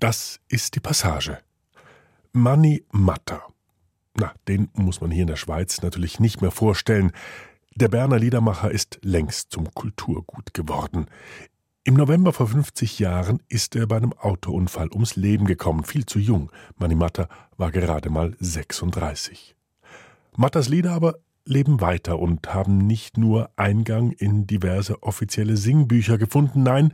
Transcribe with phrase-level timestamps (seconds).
[0.00, 1.38] Das ist die Passage.
[2.32, 3.42] Manni Matter.
[4.16, 7.12] Na, den muss man hier in der Schweiz natürlich nicht mehr vorstellen.
[7.76, 11.06] Der Berner Liedermacher ist längst zum Kulturgut geworden.
[11.84, 16.18] Im November vor 50 Jahren ist er bei einem Autounfall ums Leben gekommen, viel zu
[16.18, 16.50] jung.
[16.76, 19.54] Manni Matter war gerade mal 36.
[20.36, 26.62] Matters Lieder aber leben weiter und haben nicht nur Eingang in diverse offizielle Singbücher gefunden,
[26.62, 26.92] nein,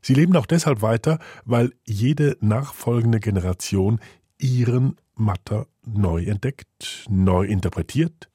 [0.00, 4.00] sie leben auch deshalb weiter, weil jede nachfolgende Generation
[4.38, 8.28] ihren Matter neu entdeckt, neu interpretiert,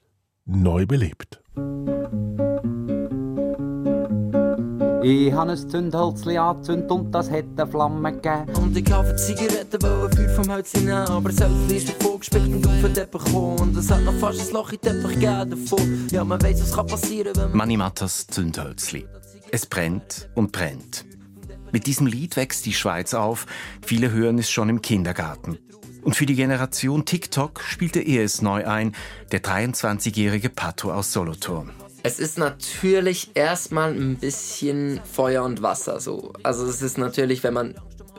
[0.46, 1.42] neu belebt.
[5.04, 8.56] Ich habe ein Zündhölzli angezündet und das hat eine Flamme gegeben.
[8.58, 10.92] Und ich kaufe Zigaretten, weil ein Feuer vom Holz nehmen.
[10.92, 13.60] Aber das Hölzli ist davor gespielt und auf den Teppich gekommen.
[13.60, 16.08] Und es hat noch fast ein Loch in den Teppich gegeben davon.
[16.12, 17.58] Ja, man weiss, was kann passieren, wenn man...
[17.58, 19.08] Manni Mattas Zündhölzli.
[19.52, 21.04] Es brennt und brennt.
[21.72, 23.46] Mit diesem Lied wächst die Schweiz auf.
[23.86, 25.58] Viele hören es schon im Kindergarten.
[26.04, 28.96] Und für die Generation TikTok spielte er es neu ein,
[29.32, 31.72] der 23-jährige Pato aus Solothurn.
[32.04, 36.34] Es ist natürlich erstmal ein bisschen Feuer und Wasser so.
[36.42, 37.76] Also es ist natürlich, wenn man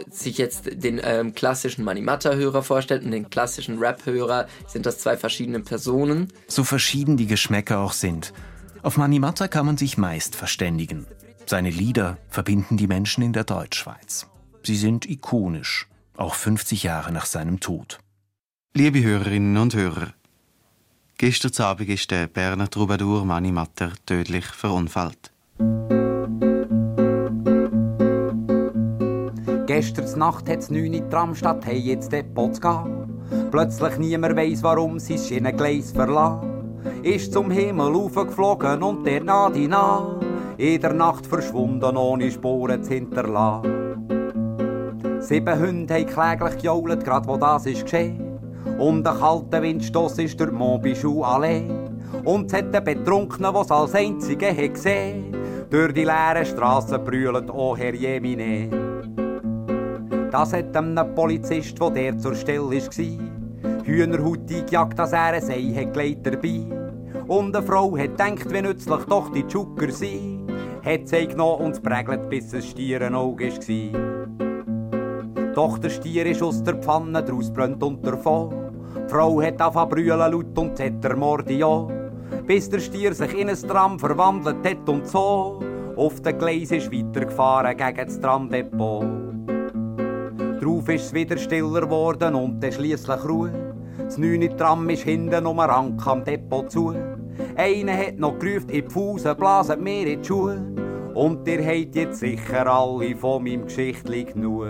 [0.09, 5.61] sich jetzt den ähm, klassischen Manimata-Hörer vorstellt und den klassischen Rap-Hörer, sind das zwei verschiedene
[5.61, 6.33] Personen.
[6.47, 8.33] So verschieden die Geschmäcker auch sind.
[8.83, 11.07] Auf Manimata kann man sich meist verständigen.
[11.47, 14.27] Seine Lieder verbinden die Menschen in der Deutschschweiz.
[14.63, 17.99] Sie sind ikonisch auch 50 Jahre nach seinem Tod.
[18.75, 20.15] Liebe Hörerinnen und Hörer,
[21.19, 25.33] gestern Abend ist der Berner Troubadour Mani Matter tödlich verunfallt.
[29.67, 33.51] Gestern Nacht hat es 9 in Tramstadt, hey jetzt Depot zu gehen.
[33.51, 36.79] Plötzlich niemand weiss, warum sein Schienengleis verlassen.
[37.03, 40.12] Ist zum Himmel aufgeflogen und der Nadina
[40.63, 43.97] in der Nacht verschwunden, ohne Spuren zu hinterlassen.
[45.19, 48.39] Sieben Hunde haben kläglich gejault, grad wo das ist geschehen.
[48.79, 51.65] Und ein kalter Windstoss ist der Montbichou Allee.
[52.25, 55.37] Und es hat einen Betrunkenen, was als einzige hat gesehen.
[55.69, 58.69] Durch die leeren Straßen brüllt, oh Herr Jemine.
[60.31, 65.75] Das hat einem Polizist, wo der zur Stelle war, Hühnerhaut eingejagt, dass er ein Ei
[65.75, 66.67] hat dabei.
[67.27, 70.32] Und eine Frau hat gedacht, wie nützlich doch die Zucker sind.
[70.85, 75.55] Hat sie genommen und prägelt, bis es Stierenauge war.
[75.55, 78.51] Doch der Stier ist aus der Pfanne draus brennt und davon.
[78.97, 81.87] Die Frau hat angefangen brüllen laut und hat der Morde ja.
[82.47, 85.61] Bis der Stier sich in ein Tram verwandelt hat und so.
[85.97, 89.05] Auf den Gleis ist weitergefahren gegen das Tramdepot.
[90.61, 93.53] Drauf ist es wieder stiller geworden und dann schliesslich Ruhe.
[93.99, 96.95] Das neune Tram ist hinten um Rank am Depot zu.
[97.57, 100.57] Einer hat noch gerufen, in die Fusen blasen mir in die Schuhe.
[101.15, 104.67] Und ihr habt jetzt sicher alle von meinem Geschichtli genug.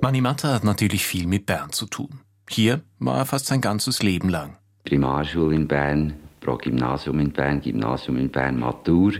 [0.00, 2.20] Manimatta hat natürlich viel mit Bern zu tun.
[2.50, 4.58] Hier war er fast sein ganzes Leben lang.
[4.84, 9.12] Primarschule in Bern, Pro-Gymnasium in Bern, Gymnasium in Bern, Matur.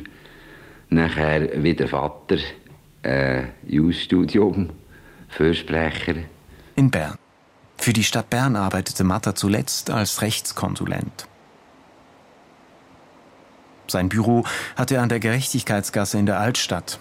[0.90, 2.36] Nachher wie der Vater,
[3.02, 4.70] äh, Jus-Studium,
[5.28, 6.16] Fürsprecher.
[6.76, 7.16] In Bern.
[7.78, 11.26] Für die Stadt Bern arbeitete Matta zuletzt als Rechtskonsulent.
[13.86, 14.44] Sein Büro
[14.76, 16.98] hatte er an der Gerechtigkeitsgasse in der Altstadt.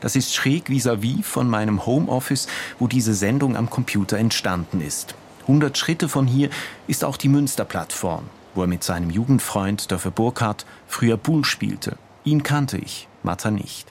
[0.00, 2.46] Das ist schräg vis-à-vis -vis von meinem Homeoffice,
[2.78, 5.14] wo diese Sendung am Computer entstanden ist.
[5.42, 6.50] 100 Schritte von hier
[6.86, 8.24] ist auch die Münsterplattform,
[8.54, 11.96] wo er mit seinem Jugendfreund Dörfer Burkhardt früher Bull spielte.
[12.24, 13.88] Ihn kannte ich, Matta nicht.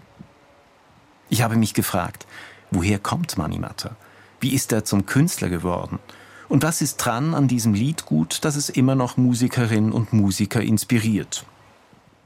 [1.29, 2.27] Ich habe mich gefragt,
[2.71, 3.95] woher kommt Mani Matta?
[4.39, 5.99] Wie ist er zum Künstler geworden?
[6.47, 10.61] Und was ist dran an diesem Lied gut, dass es immer noch Musikerinnen und Musiker
[10.61, 11.43] inspiriert?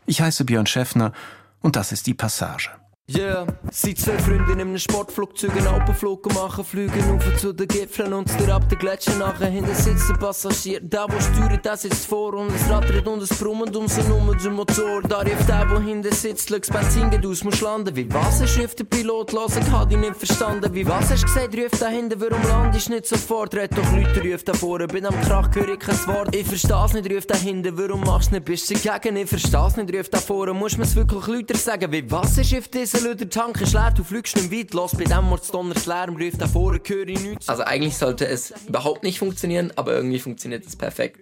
[0.05, 1.13] Ich heiße Björn Schäffner
[1.61, 2.69] und das ist die Passage.
[3.09, 8.13] Yeah, sind zwei Freunde in einem Sportflugzeug einen Alpenflug machen, fliegen auf zu den Gipfeln
[8.13, 9.47] und dir ab den Gletscher nachher.
[9.47, 13.29] Hinten sitzt der Passagier, der, wo steuert, der sitzt vor und es rattert und es
[13.37, 15.01] brummt um so Nummer zum Motor.
[15.01, 17.93] Da rief der, wo hinten sitzt, schau, das Benzin geht aus, muss landen.
[17.95, 20.73] Wie was hast rief der Pilot, los, ich hab dich nicht verstanden.
[20.73, 23.53] Wie was hast gesagt, rief da hinten, warum landest nicht sofort?
[23.55, 26.33] Red doch Leute, rief da vorne, bin am Krach, höre ich kein Wort.
[26.33, 29.17] Ich versteh's nicht, rief da hinten, warum machst nicht, bist du gegen?
[29.17, 31.91] Ich versteh's nicht, rief da vorne, muss mir's wirklich Leute sagen.
[31.91, 35.03] Wie was ist rief dieser der Tank ist leer, du fliegst nicht weit, los bei
[35.03, 37.49] dem Mordsdonner Lärm, ruft da vorne, höre ich nichts.
[37.49, 41.19] Also eigentlich sollte es überhaupt nicht funktionieren, aber irgendwie funktioniert es perfekt.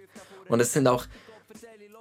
[0.48, 1.06] Und es sind auch,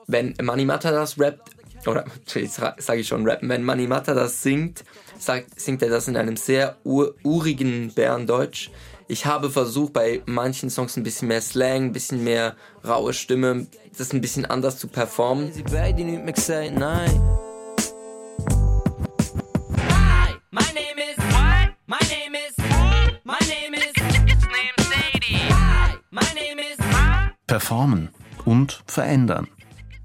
[0.07, 1.51] wenn Manimata das rappt,
[1.87, 2.05] oder
[2.35, 4.85] jetzt sage ich schon rappen, wenn Manimata das singt,
[5.19, 8.71] sagt, singt er das in einem sehr ur urigen Bärendeutsch.
[9.07, 12.57] Ich habe versucht, bei manchen Songs ein bisschen mehr Slang, ein bisschen mehr
[12.87, 13.67] raue Stimme,
[13.97, 15.53] das ein bisschen anders zu performen.
[15.53, 17.48] Sie beide nicht mehr gesagt, nein.
[20.79, 21.75] name is what?
[21.87, 23.21] My name is what?
[23.25, 23.93] My name is
[24.27, 25.41] His name's Sadie.
[26.11, 27.31] My name is huh?
[27.47, 28.11] Performen
[28.45, 29.49] und verändern.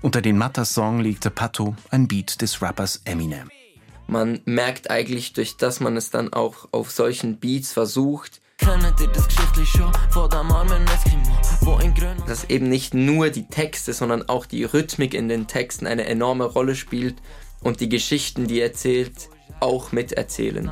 [0.02, 3.50] Unter den Matters Song legte Pato ein Beat des Rappers Eminem.
[4.08, 8.42] Man merkt eigentlich, durch das man es dann auch auf solchen Beats versucht,
[12.28, 16.46] dass eben nicht nur die Texte, sondern auch die Rhythmik in den Texten eine enorme
[16.46, 17.16] Rolle spielt
[17.64, 19.30] und die Geschichten, die erzählt,
[19.60, 20.70] auch miterzählen.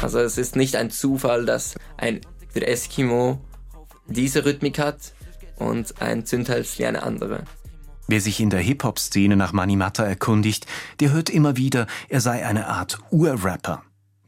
[0.00, 2.20] Also es ist nicht ein Zufall, dass ein
[2.54, 3.40] der Eskimo
[4.06, 5.14] diese Rhythmik hat
[5.56, 7.44] und ein Zündhölzli eine andere.
[8.08, 10.66] Wer sich in der Hip-Hop-Szene nach Manimata erkundigt,
[11.00, 13.82] der hört immer wieder, er sei eine Art Ur-Rapper.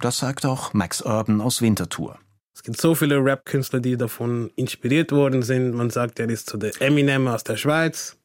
[0.05, 2.19] Das sagt auch Max Urban aus Winterthur.
[2.55, 5.73] Es gibt so viele Rap-Künstler, die davon inspiriert worden sind.
[5.73, 8.19] Man sagt, er ist zu der Eminem aus der Schweiz.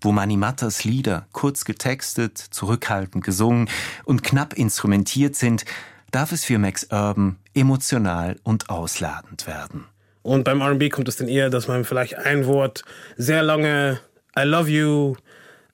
[0.00, 3.68] Wo Manimatas Lieder kurz getextet, zurückhaltend gesungen
[4.06, 5.66] und knapp instrumentiert sind,
[6.10, 9.84] darf es für Max Urban emotional und ausladend werden.
[10.22, 12.82] Und beim RB kommt es dann eher, dass man vielleicht ein Wort
[13.18, 14.00] sehr lange
[14.38, 15.16] I love you,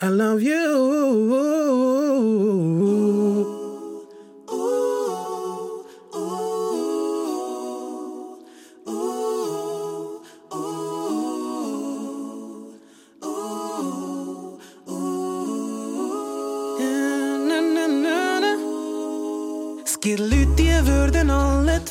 [0.03, 1.63] I love you.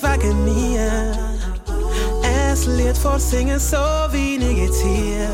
[0.01, 1.11] Wegen mir
[2.23, 3.77] ein Lied vorsingen, so
[4.11, 5.29] wie ich jetzt hier.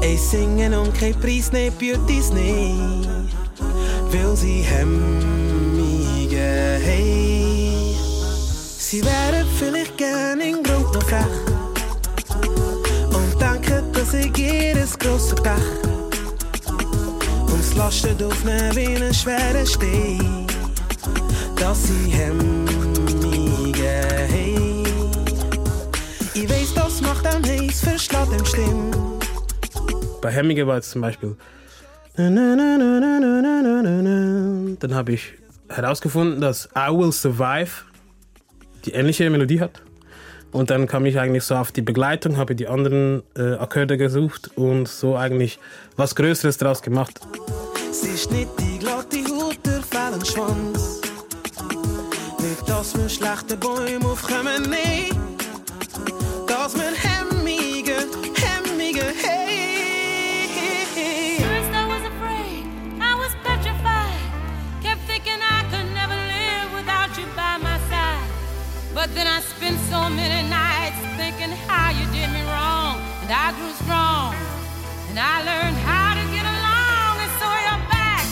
[0.00, 3.08] Ich singen und kein Preis, ne Beauties nicht,
[4.12, 6.38] weil sie hemmige
[6.84, 7.96] hey.
[8.78, 11.26] Sie wären vielleicht gern in Grund noch frech
[13.12, 15.52] und denken, dass ich jedes große Pech
[17.46, 20.46] und es lastet auf ne wie eine schwere Stein,
[21.56, 22.67] dass sie hemmige
[27.28, 28.90] das macht am heiß, verschlaut im Schlimm.
[30.20, 31.36] Bei Hemmige war es zum Beispiel.
[32.16, 32.38] Dann
[34.90, 35.34] habe ich
[35.68, 37.84] herausgefunden, dass I Will Survive
[38.84, 39.82] die ähnliche Melodie hat.
[40.50, 44.50] Und dann kam ich eigentlich so auf die Begleitung, habe die anderen äh, Akkorde gesucht
[44.56, 45.58] und so eigentlich
[45.96, 47.20] was Größeres daraus gemacht.
[47.92, 51.02] Sie nicht die glatte Haut, der fällen Schwanz.
[52.40, 55.17] Nicht, dass wir schlechte Bäume aufkommen, nee.
[70.08, 72.96] So many nights thinking how you did me wrong.
[73.22, 74.34] And I grew strong.
[75.10, 77.14] And I learned how to get along.
[77.24, 78.24] And so you're back.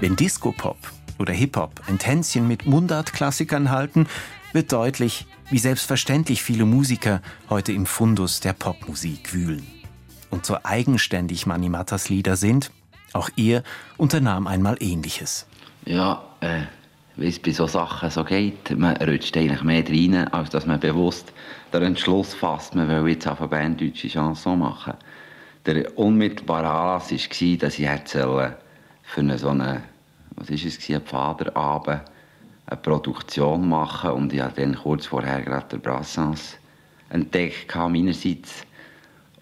[0.00, 0.78] Wenn Disco-Pop
[1.18, 4.06] oder Hip-Hop ein Tänzchen mit Mundart-Klassikern halten,
[4.52, 9.66] wird deutlich, wie selbstverständlich viele Musiker heute im Fundus der Popmusik wühlen.
[10.30, 12.72] Und so eigenständig Manimatas Lieder sind,
[13.12, 13.62] auch er
[13.96, 15.46] unternahm einmal Ähnliches.
[15.84, 16.62] Ja, äh,
[17.16, 20.78] wie es bei so Sachen so geht, man rutscht eigentlich mehr rein, als dass man
[20.78, 21.32] bewusst
[21.72, 24.94] den Entschluss fasst, man will jetzt auf eine berndeutsche Chanson machen.
[25.64, 28.56] Der unmittelbare Anlass war, dass ich hätte
[29.02, 29.82] für eine so eine,
[30.36, 32.02] was ist es, einen Vaterabend
[32.66, 36.56] eine Produktion machen und ich habe dann kurz vorher gerade den Brassens
[37.10, 38.62] entdeckt meinerseits.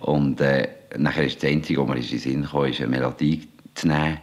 [0.00, 3.48] Und äh, nachher ist das Einzige, was mir in den Sinn kam, ist eine Melodie
[3.74, 4.18] zu nehmen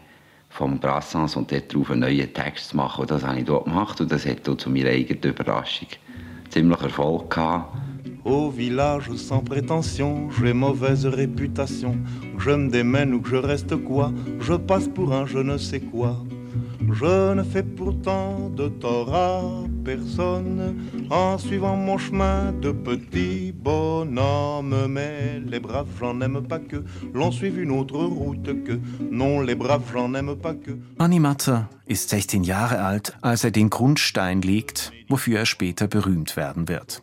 [0.51, 3.01] vom Brassens und dort drauf einen neuen Text zu machen.
[3.01, 5.87] Und das habe ich dort gemacht und das hat zu meiner eigenen Überraschung
[6.49, 7.73] ziemlich Erfolg gehabt.
[8.23, 11.97] Au village sans prétention, j'ai mauvaise réputation.
[12.37, 15.79] Je me démène ou que je reste quoi, je passe pour un je ne sais
[15.79, 16.17] quoi.
[16.91, 19.41] Je ne fais pourtant de tort à
[19.83, 20.75] personne
[21.09, 24.87] en suivant mon chemin de petit bonhomme.
[24.89, 28.79] Mais les braves, j'en aime pas que l'on suive une autre route que.
[29.11, 30.77] Non, les braves, j'en aime pas que.
[30.99, 36.67] Animator ist 16 Jahre alt, als er den Grundstein legt, wofür er später berühmt werden
[36.67, 37.01] wird.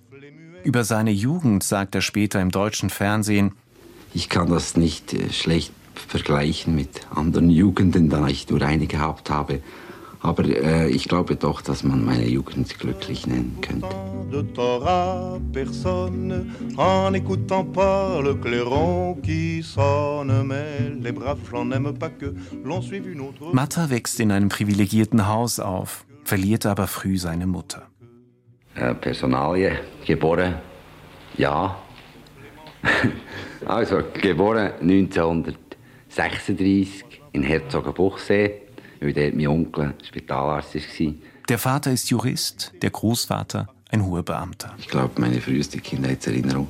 [0.65, 3.53] Über seine Jugend sagt er später im deutschen Fernsehen,
[4.15, 9.31] Ich kann das nicht äh, schlecht vergleichen mit anderen Jugenden, da ich nur eine gehabt
[9.31, 9.61] habe.
[10.21, 13.89] Aber äh, ich glaube doch, dass man meine Jugend glücklich nennen könnte.
[14.31, 20.45] De tort à personne en n'écoutant pas le clairon qui sonne.
[20.45, 23.53] Mais les braves, j'en aime pas que l'on suive une autre.
[23.53, 27.87] Matta wächst in einem privilegierten Haus auf, verliert aber früh seine Mutter.
[28.75, 30.57] Äh, Personalie, geboren,
[31.37, 31.77] ja.
[33.67, 34.73] also, geboren
[36.09, 38.63] 36 in Herzogenbuchsee,
[39.01, 41.15] weil dort mein Onkel Spitalarzt war.
[41.49, 44.75] Der Vater ist Jurist, der Großvater ein hoher Beamter.
[44.79, 46.69] Ich glaube, meine früheste Kindheitserinnerung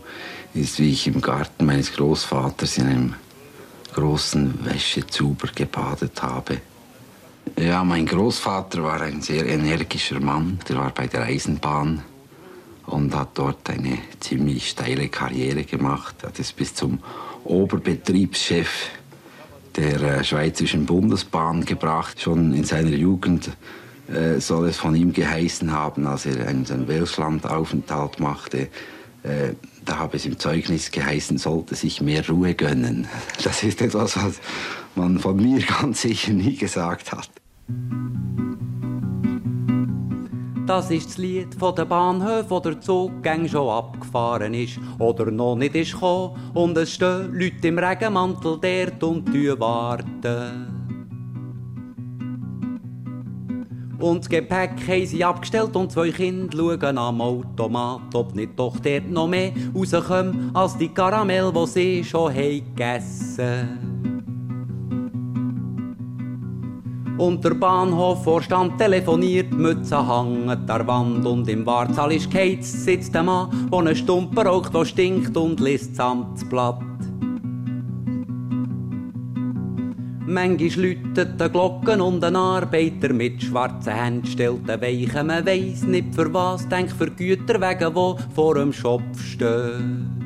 [0.55, 3.15] ist, wie ich im Garten meines Großvaters in einem
[3.95, 6.61] großen Wäschezuber gebadet habe.
[7.59, 10.61] Ja, mein Großvater war ein sehr energischer Mann.
[10.69, 12.03] Der war bei der Eisenbahn
[12.87, 16.17] und hat dort eine ziemlich steile Karriere gemacht.
[16.23, 17.01] Er hat es bis zum
[17.45, 18.91] Oberbetriebschef
[19.79, 22.21] der äh, Schweizerischen Bundesbahn gebracht.
[22.21, 23.51] Schon in seiner Jugend
[24.09, 28.69] äh, soll es von ihm geheißen haben, als er einen, Welschlandaufenthalt machte.
[29.23, 29.55] Äh,
[29.85, 33.07] da habe es im Zeugnis geheißen, sollte sich mehr Ruhe gönnen.
[33.45, 34.41] Das ist etwas, was
[34.95, 37.31] man von mir ganz sicher nie gesagt hat.
[40.69, 45.57] Das ist das Lied von der Bahnhof, wo der Zuggang schon abgefahren ist oder noch
[45.57, 46.39] nicht ist gekommen.
[46.53, 50.67] Und es stehen Leute im Regenmantel dort und warten.
[53.99, 58.79] Und das Gepäck haben sie abgestellt und zwei Kinder schauen am Automat, ob nicht doch
[58.79, 64.18] dort noch mehr rauskommen als die Karamell, die sie schon haben gegessen
[67.19, 73.17] Und der Bahnhofvorstand telefoniert, Mütze hängen an der Wand und im Wartsaal ist geheizt, sitzt
[73.17, 76.81] ein Mann, der einen Stumpen raucht, der stinkt und liest das Amtsblatt.
[80.31, 85.27] Manchmal läutet die Glocken und ein Arbeiter mit schwarzen Händen stellt einen Weichen.
[85.27, 90.18] Man weiss nicht für was, denk für Güter wegen, wo vor dem Schopf stehen.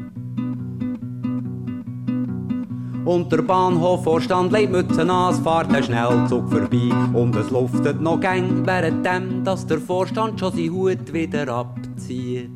[3.05, 8.21] Und der Bahnhofvorstand legt Mützen an, es fährt ein Schnellzug vorbei und es luftet noch
[8.21, 12.51] gäng, währenddem, dass der Vorstand schon seinen Hut wieder abzieht.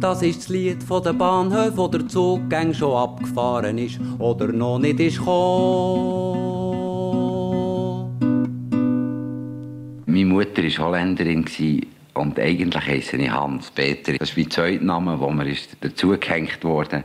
[0.00, 2.40] Das ist das Lied von der Bahnhof, wo der Zug
[2.72, 6.50] schon abgefahren ist oder noch nicht ist gekommen.
[10.06, 11.44] Meine Mutter war Holländerin
[12.20, 14.12] und eigentlich heisse ich Hans-Peter.
[14.18, 17.04] Das ist mein Zweitname, wo mir ist dazugehängt wurde.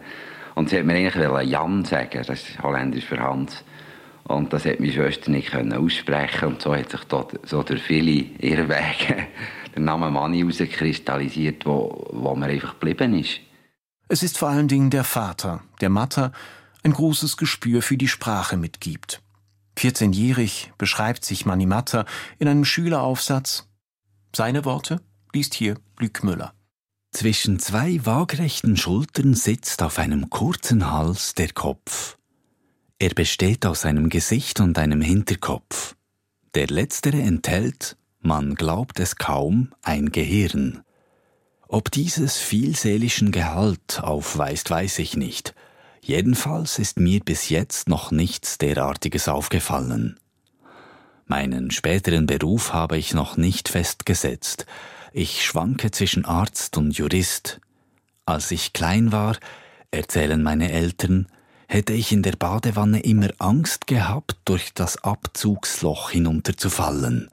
[0.56, 3.64] Und sie hat mir eigentlich Jan sagen, das ist holländisch für Hans.
[4.26, 8.26] Und das hat meine Schwester nicht aussprechen und so hat sich dort so durch viele
[8.40, 9.28] Irrwege
[9.76, 13.40] der Name Manni herauskristallisiert, wo, wo mir einfach geblieben ist.
[14.08, 16.32] Es ist vor allen Dingen der Vater, der Matter,
[16.84, 19.22] ein großes Gespür für die Sprache mitgibt.
[19.78, 22.06] 14-jährig beschreibt sich Manni Matter
[22.40, 23.68] in einem Schüleraufsatz.
[24.36, 25.00] Seine Worte
[25.34, 26.54] liest hier Lück Müller.
[27.12, 32.18] Zwischen zwei waagrechten Schultern sitzt auf einem kurzen Hals der Kopf.
[33.00, 35.96] Er besteht aus einem Gesicht und einem Hinterkopf.
[36.54, 40.82] Der letztere enthält man glaubt es kaum, ein Gehirn.
[41.68, 45.54] Ob dieses vielseelischen Gehalt aufweist, weiß ich nicht.
[46.02, 50.20] Jedenfalls ist mir bis jetzt noch nichts derartiges aufgefallen.
[51.28, 54.68] Meinen späteren Beruf habe ich noch nicht festgesetzt.
[55.12, 57.60] Ich schwanke zwischen Arzt und Jurist.
[58.28, 59.36] Als ich klein war,
[59.90, 61.26] erzählen meine Eltern,
[61.68, 67.32] hätte ich in der Badewanne immer Angst gehabt, durch das Abzugsloch hinunterzufallen.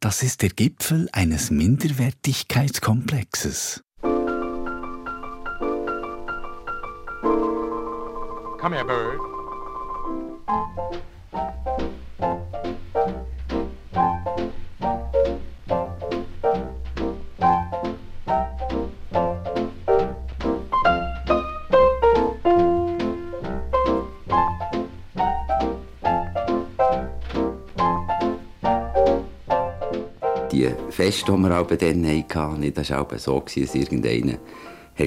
[0.00, 3.82] Das ist der Gipfel eines Minderwertigkeitskomplexes.
[8.60, 9.18] Come here, bird.
[31.00, 34.34] Fest, das wir auch dann hatten, das war so, dass irgendeiner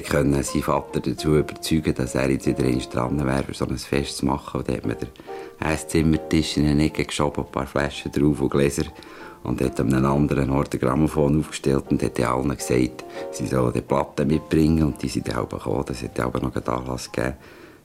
[0.02, 4.16] konnte seinen Vater dazu überzeugen, dass er jetzt wieder dran wäre, für so ein Fest
[4.16, 4.60] zu machen.
[4.60, 5.08] Und dann hat man den
[5.60, 8.84] Esszimmertisch in eine Ecke geschoben, ein paar Flaschen drauf und Gläser.
[9.42, 13.74] Und hat an einem anderen Ort ein Grammophon aufgestellt und hat allen gesagt, sie sollen
[13.74, 14.84] die Platten mitbringen.
[14.84, 15.84] Und die sind dann gekommen.
[15.86, 17.36] Das hat auch noch einen Anlass gegeben,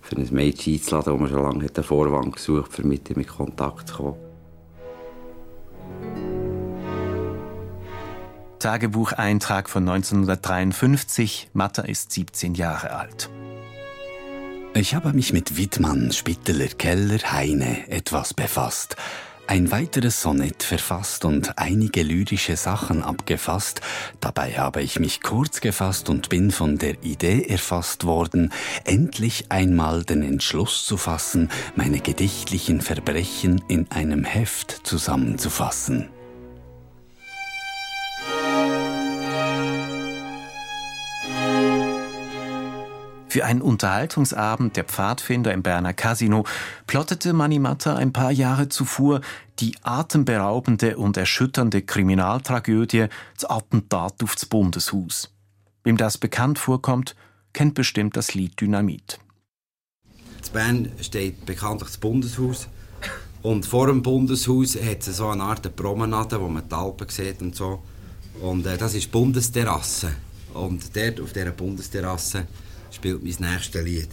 [0.02, 3.20] für ein Mädchen einzuladen, das man schon lange einen Vorwand gesucht hat, um mit ihm
[3.20, 4.29] in Kontakt zu kommen.
[8.60, 11.50] Tagebucheintrag von 1953.
[11.54, 13.30] Matta ist 17 Jahre alt.
[14.74, 18.98] Ich habe mich mit Wittmann, Spitteler, Keller, Heine etwas befasst.
[19.48, 23.82] Ein weiteres Sonett verfasst und einige lyrische Sachen abgefasst.
[24.20, 30.04] Dabei habe ich mich kurz gefasst und bin von der Idee erfasst worden, endlich einmal
[30.04, 36.10] den Entschluss zu fassen, meine gedichtlichen Verbrechen in einem Heft zusammenzufassen.
[43.30, 46.46] Für einen Unterhaltungsabend der Pfadfinder im Berner Casino
[46.88, 49.22] plottete Manimatta ein paar Jahre zuvor
[49.60, 53.06] die atemberaubende und erschütternde Kriminaltragödie
[53.36, 55.32] Das Attentat aufs Bundeshaus.
[55.84, 57.16] Wem das bekannt vorkommt,
[57.54, 59.20] kennt bestimmt das Lied Dynamit.
[60.04, 62.68] In Bern steht bekanntlich das Bundeshaus.
[63.44, 67.42] Und vor dem Bundeshaus hat es so eine Art Promenade, wo man die Alpen sieht
[67.42, 67.84] und so.
[68.42, 70.14] Und äh, das ist die Bundesterrasse.
[70.56, 72.48] Und dort auf dieser Bundesterrasse
[73.00, 74.10] spielt mein nächstes Lied.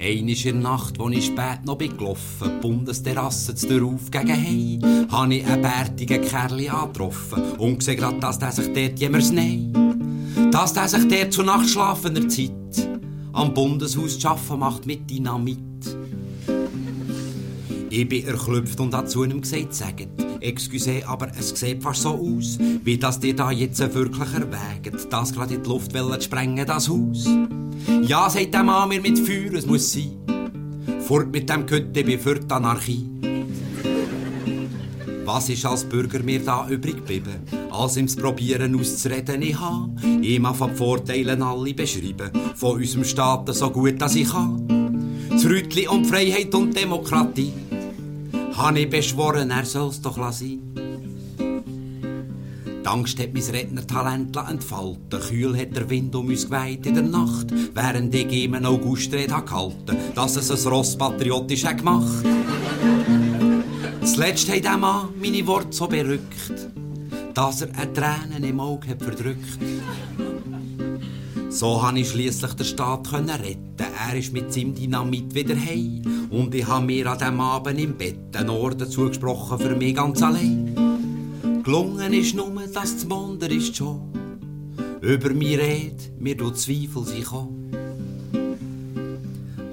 [0.00, 5.06] Eine in Nacht, als ich spät noch bin gelaufen, Bundesterrasse zu der Auf gegen Hei,
[5.10, 10.50] habe ich einen bärtigen Kerl angetroffen und gesehen grad, dass der sich dort jemals nein,
[10.50, 12.88] dass der sich dort zu nachtschlafender Zeit
[13.34, 15.58] am Bundeshaus zu arbeiten macht mit Dynamit.
[17.90, 22.10] Ich bin erklüpft und hat zu ihm gesagt, sagt, excuse, aber es sieht fast so
[22.10, 26.66] aus, wie das dir da jetzt wirklich erwägt, das gerade in die Luft zu sprengen,
[26.66, 27.26] das Haus.
[28.02, 30.12] Ja, sagt der Mann mir mit Feuer, es muss sein.
[31.00, 33.10] Fort mit dem Kötte, bin für die Anarchie.
[35.24, 39.88] Was ist als Bürger mir da übrig geblieben, als ihm Probieren auszureden ich ha?
[40.20, 44.66] Ihm von die Vorteile alle beschreiben, von unserem Staat so gut als ich kann.
[45.30, 47.52] Das Rütli und Freiheit und Demokratie,
[48.56, 50.74] habe ich beschworen, er soll's doch lassen.
[52.84, 55.20] Die Angst hat mein Rednertalent entfalten.
[55.20, 59.34] Kühl hat der Wind um uns geweiht in der Nacht, während ich ihm einen Augustrede
[59.42, 62.24] gehalten dass es ein Ross patriotisch hat gemacht.
[64.04, 66.68] Zuletzt hat der Mann meine Worte so berückt,
[67.32, 69.58] dass er eine Tränen im Auge hat verdrückt.
[71.54, 73.76] So konnte ich schließlich den Staat retten.
[73.78, 76.02] Er ist mit seinem Dynamit wieder heim.
[76.28, 80.20] Und ich habe mir an diesem Abend im Bett einen Orden zugesprochen für mich ganz
[80.20, 80.74] allein.
[81.62, 84.00] Gelungen ist nur, dass das Wunder ist schon.
[85.00, 87.70] Über mich red, mir du Zweifel sich an.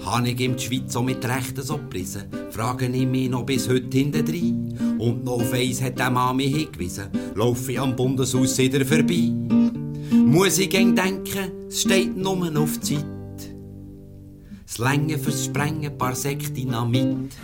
[0.05, 3.67] Habe ich ihm die Schweiz so mit Rechten so gepriesen, frage ich mich noch bis
[3.67, 4.97] heute hintendrein.
[4.99, 9.31] Und noch auf eins hat der Mann mich hingewiesen, laufe ich am Bundeshaus wieder vorbei.
[10.31, 13.03] Muss ich gern denken, es steht nur auf Zeit.
[14.65, 17.35] Das Länge fürs Sprengen, paar Sekt Dynamit.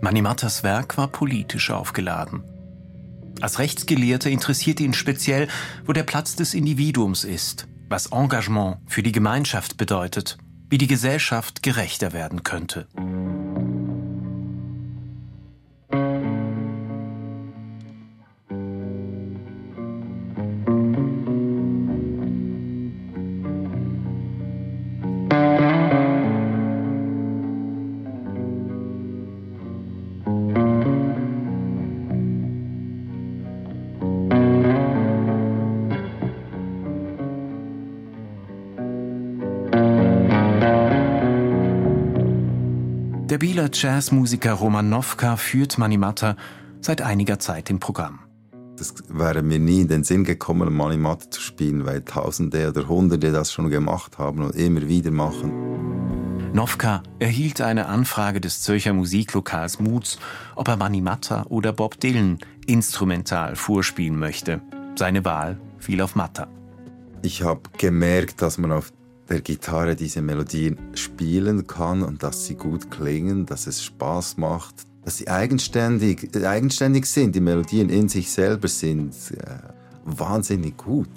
[0.00, 2.53] Manimattas Werk war politisch aufgeladen.
[3.44, 5.48] Als Rechtsgelehrter interessiert ihn speziell,
[5.84, 10.38] wo der Platz des Individuums ist, was Engagement für die Gemeinschaft bedeutet,
[10.70, 12.88] wie die Gesellschaft gerechter werden könnte.
[43.64, 46.36] Der Bieler Jazzmusiker Roman Nowka führt Manimatta
[46.82, 48.18] seit einiger Zeit im Programm.
[48.76, 53.32] Das wäre mir nie in den Sinn gekommen, Manimatta zu spielen, weil Tausende oder Hunderte
[53.32, 56.52] das schon gemacht haben und immer wieder machen.
[56.52, 60.18] Nowka erhielt eine Anfrage des Zürcher Musiklokals Moods,
[60.56, 64.60] ob er Manimatta oder Bob Dylan instrumental vorspielen möchte.
[64.94, 66.48] Seine Wahl fiel auf Matta.
[67.22, 68.92] Ich habe gemerkt, dass man auf
[69.28, 74.74] der Gitarre diese Melodien spielen kann und dass sie gut klingen, dass es Spaß macht,
[75.04, 79.58] dass sie eigenständig, eigenständig sind, die Melodien in sich selber sind äh,
[80.04, 81.08] wahnsinnig gut.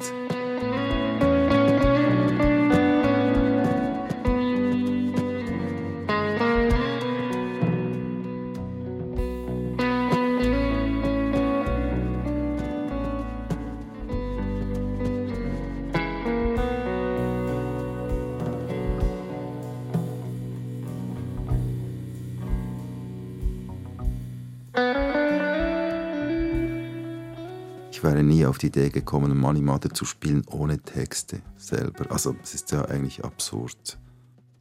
[28.08, 32.10] Wäre nie auf die Idee gekommen, Money Mother zu spielen ohne Texte selber.
[32.10, 33.98] Also es ist ja eigentlich absurd.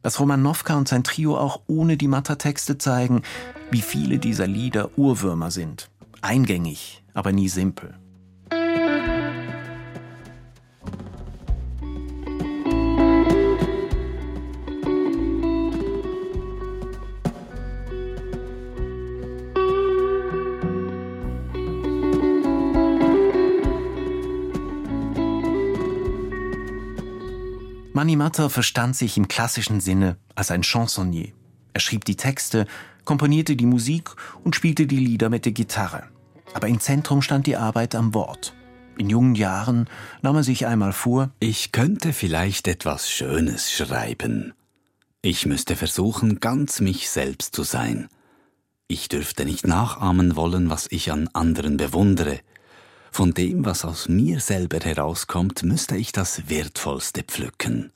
[0.01, 3.23] Dass Romanowka und sein Trio auch ohne die Matter-Texte zeigen,
[3.71, 5.89] wie viele dieser Lieder Urwürmer sind.
[6.21, 7.97] Eingängig, aber nie simpel.
[28.07, 31.33] Mani Matter verstand sich im klassischen Sinne als ein Chansonnier.
[31.73, 32.65] Er schrieb die Texte,
[33.03, 34.11] komponierte die Musik
[34.45, 36.03] und spielte die Lieder mit der Gitarre.
[36.53, 38.53] Aber im Zentrum stand die Arbeit am Wort.
[38.97, 39.89] In jungen Jahren
[40.21, 44.53] nahm er sich einmal vor, ich könnte vielleicht etwas Schönes schreiben.
[45.21, 48.07] Ich müsste versuchen, ganz mich selbst zu sein.
[48.87, 52.39] Ich dürfte nicht nachahmen wollen, was ich an anderen bewundere.
[53.17, 57.91] Von dem, was aus mir selber herauskommt, müsste ich das Wertvollste pflücken.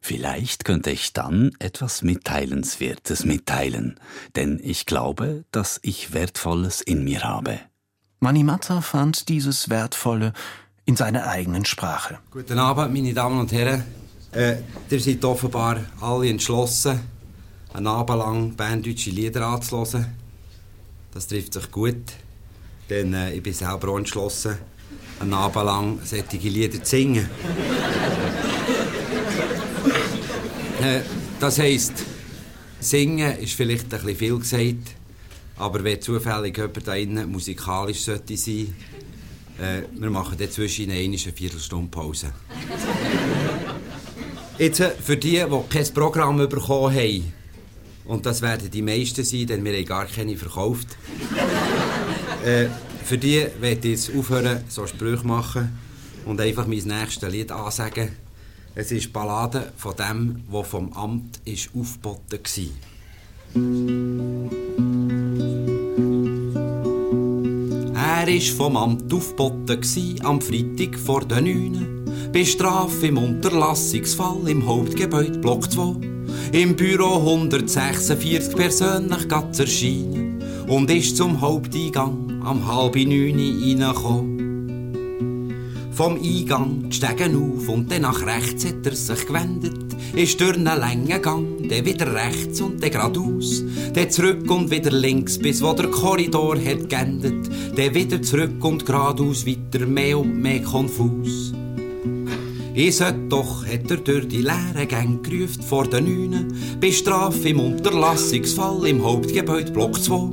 [0.00, 4.00] Vielleicht könnte ich dann etwas Mitteilenswertes mitteilen,
[4.36, 7.60] denn ich glaube, dass ich Wertvolles in mir habe.
[8.20, 10.32] Manimatta fand dieses Wertvolle
[10.86, 12.18] in seiner eigenen Sprache.
[12.30, 13.84] Guten Abend, meine Damen und Herren.
[14.32, 14.56] Äh,
[14.88, 16.98] ihr seid offenbar alle entschlossen,
[17.74, 20.06] einen Abend lang berndeutsche Lieder anzuhören.
[21.12, 22.14] Das trifft sich gut,
[22.90, 24.58] denn äh, ich bin selber entschlossen,
[25.20, 27.26] einen Abend lang solche Lieder zu singen.
[30.82, 31.00] äh,
[31.38, 32.04] das heisst,
[32.80, 34.96] singen ist vielleicht ein bisschen viel gesagt,
[35.56, 38.74] aber wenn zufällig jemand da innen musikalisch sollte sein,
[39.60, 42.32] äh, wir machen dann zwischen eine Viertelstunde Pause.
[44.58, 47.32] Jetzt, äh, für die, die kein Programm bekommen haben,
[48.06, 50.88] und das werden die meisten sein, denn wir haben gar keine verkauft.
[52.44, 52.68] Äh,
[53.04, 55.78] für die werde ich jetzt aufhören, so Sprüche machen
[56.26, 58.10] und einfach mein nächstes Lied ansagen.
[58.74, 63.00] Es ist Ballade von dem, der vom Amt ist aufgeboten war.
[67.96, 72.32] Er war vom Amt aufgeboten am Freitag vor den 9.
[72.32, 75.96] Bei Strafe im Unterlassungsfall im Hauptgebäude Block 2.
[76.52, 84.50] Im Büro 146 persönlich ganz erscheinen und ist zum Haupteingang am halb neun reingekommen.
[85.92, 89.94] Vom Eingang die Stegen auf und dann nach rechts hat er sich gewendet.
[90.14, 93.62] Ist durch einen langen Gang, dann wieder rechts und dann geradeaus.
[93.92, 97.50] Dann zurück und wieder links, bis wo der Korridor hat geendet.
[97.76, 101.52] Dann wieder zurück und geradeaus, weiter mehr und mehr konfus.
[102.82, 106.56] Ich sollte doch, hat er durch die leeren Gänge gerufen vor den Neunen.
[106.80, 110.30] Bei Strafe im Unterlassungsfall im Hauptgebäude Block 2.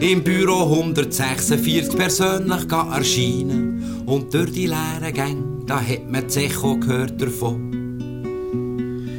[0.00, 4.02] Im Büro 146 persönlich erscheinen.
[4.06, 7.70] Und durch die leeren Gänge, da hat man das Echo gehört davon.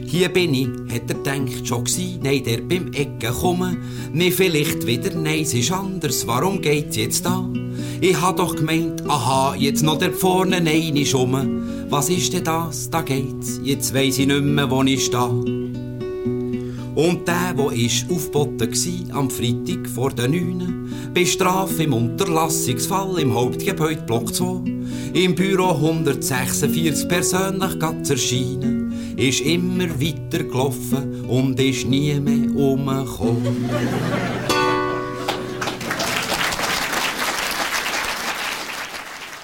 [0.08, 3.78] Hier bin ich, hat er denkt schon gsi, nein, der beim Ecken kommen.
[4.12, 7.48] Nee, vielleicht wieder, nein, es ist anders, warum geht's jetzt da?
[8.04, 11.62] Ich hab doch gemeint, aha, jetzt noch der vorne nein ist um.
[11.88, 12.90] Was ist denn das?
[12.90, 15.22] Da geht's, jetzt weiss ich nicht mehr, wo ich stehe.
[16.96, 23.20] Und der, wo ist aufgeboten gsi, am Freitag vor den Neunen, bei Strafe im Unterlassungsfall
[23.20, 24.64] im Hauptgebäude Block 2,
[25.14, 34.51] im Büro 146 persönlich ganz erscheinen, ist immer weiter gelaufen und ist nie mehr umgekommen.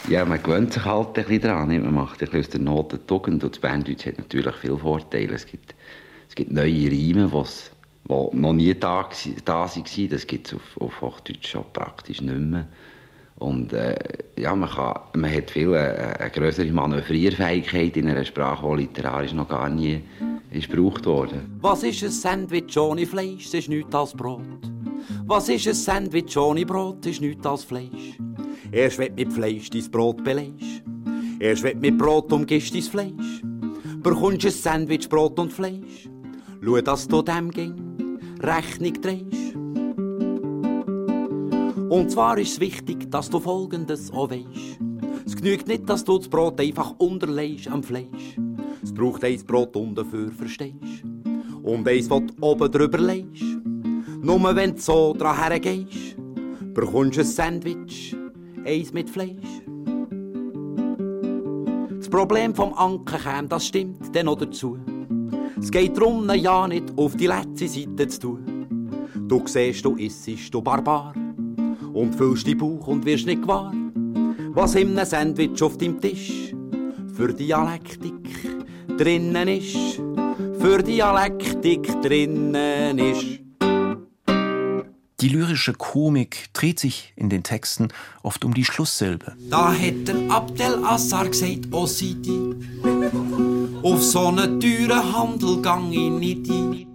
[0.08, 1.68] Ja, man gewöhnt sich halt ein bisschen daran.
[1.68, 3.44] Man macht ein aus der Not eine Tugend.
[3.44, 5.34] Und das Banddeutsch hat natürlich viele Vorteile.
[5.34, 5.76] Es gibt,
[6.30, 9.10] es gibt neue Reime, die noch nie da,
[9.44, 10.10] da waren.
[10.10, 12.68] Das gibt es auf, auf Hochdeutsch schon praktisch nicht mehr.
[13.40, 13.96] Und äh,
[14.38, 19.34] ja, man, kann, man hat viel äh, eine größere Manövrierfähigkeit in einer Sprache, die literarisch
[19.34, 20.02] noch gar nie
[20.52, 21.42] gebraucht wurde.
[21.62, 23.46] Was ist ein Sandwich ohne Fleisch?
[23.46, 24.42] Das ist nichts als Brot.
[25.26, 27.06] Was ist ein Sandwich ohne Brot?
[27.06, 28.18] Das ist nichts als Fleisch.
[28.72, 30.84] Erst wenn mit Fleisch dein Brot belegst.
[31.40, 33.42] Erst wenn mit Brot umgibst dein Fleisch.
[34.02, 36.10] Bekommst ein Sandwich, Brot und Fleisch.
[36.64, 37.88] Schau, dass du dem ging
[38.42, 39.56] Rechnung drehst.
[41.90, 44.80] Und zwar ist es wichtig, dass du Folgendes auch weisst.
[45.26, 48.38] Es genügt nicht, dass du das Brot einfach unterlegst am Fleisch.
[48.84, 51.04] Es braucht eins Brot und dafür verstehst.
[51.64, 53.44] Und eins, was oben drüber legst.
[54.22, 56.18] Nur wenn du so dran hergehst,
[56.74, 58.16] bekommst du ein Sandwich,
[58.66, 59.62] eins mit Fleisch.
[61.98, 64.78] Das Problem vom Anker käme, das stimmt dann noch dazu.
[65.60, 68.68] Es geht darum, ja nicht auf die letzte Seite zu tun.
[69.28, 71.14] Du siehst, du issest, du Barbar.
[71.98, 73.74] Und füllst die Bauch und wirst nicht gewahr,
[74.54, 76.54] was einem Sandwich auf deinem Tisch
[77.16, 78.14] für Dialektik
[79.00, 80.00] drinnen ist.
[80.60, 83.40] Für Dialektik drinnen ist.
[85.22, 87.88] Die lyrische Komik dreht sich in den Texten
[88.22, 89.36] oft um die Schlusssilbe.
[89.50, 92.54] Da hat der Abdel Assar gesagt, oh Sidi,
[93.82, 96.86] auf so einen teuren Handel gang ich nicht ein.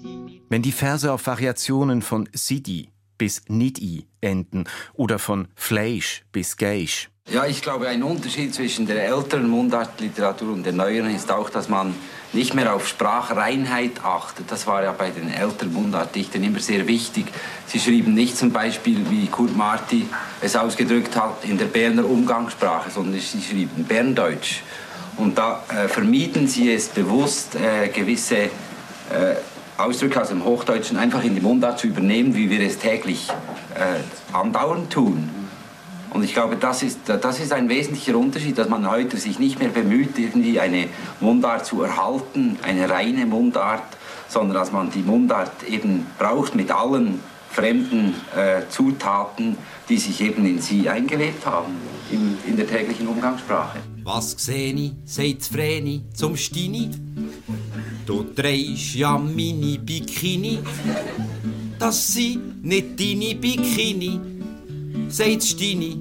[0.48, 2.88] Wenn die Verse auf Variationen von Sidi
[3.18, 9.06] bis Nidi enden oder von Fleisch bis Geisch, Ja, ich glaube, ein Unterschied zwischen der
[9.06, 11.94] älteren Mundartliteratur und der neueren ist auch, dass man
[12.32, 14.50] nicht mehr auf Sprachreinheit achtet.
[14.50, 17.26] Das war ja bei den älteren Mundartdichtern immer sehr wichtig.
[17.66, 20.08] Sie schrieben nicht zum Beispiel, wie Kurt Marti
[20.40, 24.62] es ausgedrückt hat, in der Berner Umgangssprache, sondern sie schrieben Berndeutsch.
[25.16, 28.48] Und da äh, vermieden sie es bewusst, äh, gewisse äh,
[29.78, 33.28] Ausdrücke aus dem Hochdeutschen einfach in die Mundart zu übernehmen, wie wir es täglich
[33.74, 35.28] äh, andauernd tun.
[36.10, 39.58] Und ich glaube, das ist, das ist ein wesentlicher Unterschied, dass man heute sich nicht
[39.58, 40.88] mehr bemüht, irgendwie eine
[41.20, 43.82] Mundart zu erhalten, eine reine Mundart,
[44.28, 49.56] sondern dass man die Mundart eben braucht mit allen fremden äh, Zutaten,
[49.88, 51.74] die sich eben in sie eingelebt haben,
[52.10, 53.78] in, in der täglichen Umgangssprache.
[54.04, 56.90] Was seh ich, sagt Vreni zum Stini?
[58.06, 60.58] Du drehst ja meine Bikini.
[61.78, 64.20] Das sind nicht deine Bikini,
[65.08, 66.00] sagt Stini,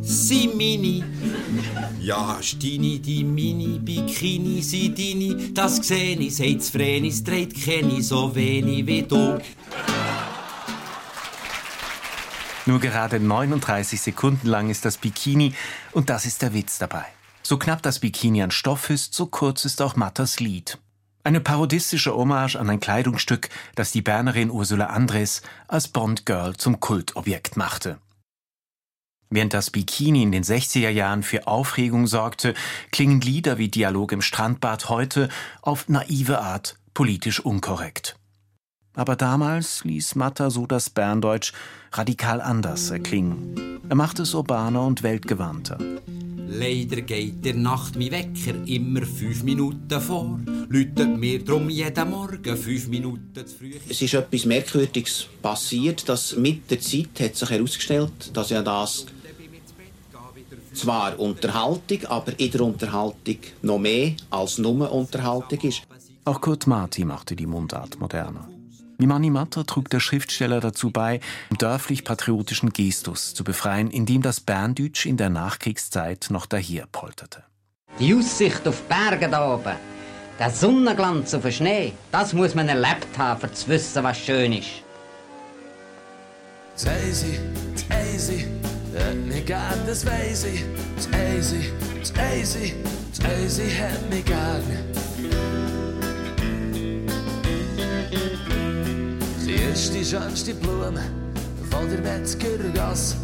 [0.00, 1.04] sie mini.
[2.00, 8.02] Ja, Stini, die mini Bikini sind deine, das seh ich, sagt Vreni, es dreht kenne
[8.02, 9.38] so wenig wie du.
[12.66, 15.54] Nur gerade 39 Sekunden lang ist das Bikini
[15.92, 17.06] und das ist der Witz dabei.
[17.42, 20.78] So knapp das Bikini an Stoff ist, so kurz ist auch Mattas Lied.
[21.28, 27.54] Eine parodistische Hommage an ein Kleidungsstück, das die Bernerin Ursula Andres als Bond-Girl zum Kultobjekt
[27.54, 27.98] machte.
[29.28, 32.54] Während das Bikini in den 60er Jahren für Aufregung sorgte,
[32.92, 35.28] klingen Lieder wie Dialog im Strandbad heute
[35.60, 38.17] auf naive Art politisch unkorrekt.
[38.98, 41.52] Aber damals ließ Matter so das Berndeutsch
[41.92, 43.78] radikal anders erklingen.
[43.88, 45.78] Er machte es urbaner und weltgewandter.
[46.48, 50.40] Leider geht der Nacht mein Wecker immer fünf Minuten vor.
[50.68, 53.74] Läutet mir drum jeden Morgen fünf Minuten zu früh.
[53.88, 59.06] Es ist etwas Merkwürdiges passiert, dass mit der Zeit hat sich herausgestellt, dass ja das
[60.74, 65.82] zwar Unterhaltung, aber in der Unterhaltung noch mehr als nur Unterhaltung ist.
[66.24, 68.48] Auch Kurt Marti machte die Mundart moderner.
[69.00, 74.40] Wie Mani Matter trug der Schriftsteller dazu bei, den dörflich-patriotischen Gestus zu befreien, indem das
[74.40, 77.44] Berndeutsch in der Nachkriegszeit noch daherpolterte.
[78.00, 79.76] Die Aussicht auf die Berge da oben,
[80.40, 84.52] der Sonnenglanz auf den Schnee, das muss man erlebt haben, um zu wissen, was schön
[84.52, 84.82] ist.
[86.74, 87.38] Das Easy,
[87.74, 88.48] das Easy,
[88.98, 90.64] hat mich gern, das weiss ich.
[90.96, 91.06] Das
[91.36, 92.74] Easy, das Easy,
[93.10, 94.62] das Easy hat mich gern.
[99.78, 101.00] Ist die schönste Blume
[101.70, 103.14] von der Metzgergasse.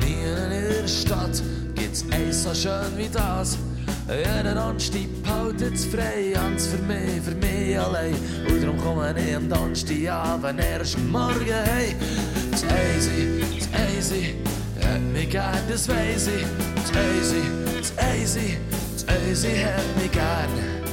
[0.00, 1.42] Nie in ihrer Stadt
[1.74, 3.56] gibt's eins so schön wie das.
[4.06, 8.14] Jeden Anstieg haltet's frei, ganz für mich, für mich allein.
[8.46, 11.96] Und darum komme ich am Donnerstagabend erst morgen hey.
[12.50, 14.34] Das Easy, das Easy,
[14.82, 16.44] hat mich gern, das weiss ich.
[16.76, 17.42] Das Easy,
[17.78, 18.58] das Easy,
[18.92, 20.85] das Easy hat mich gern.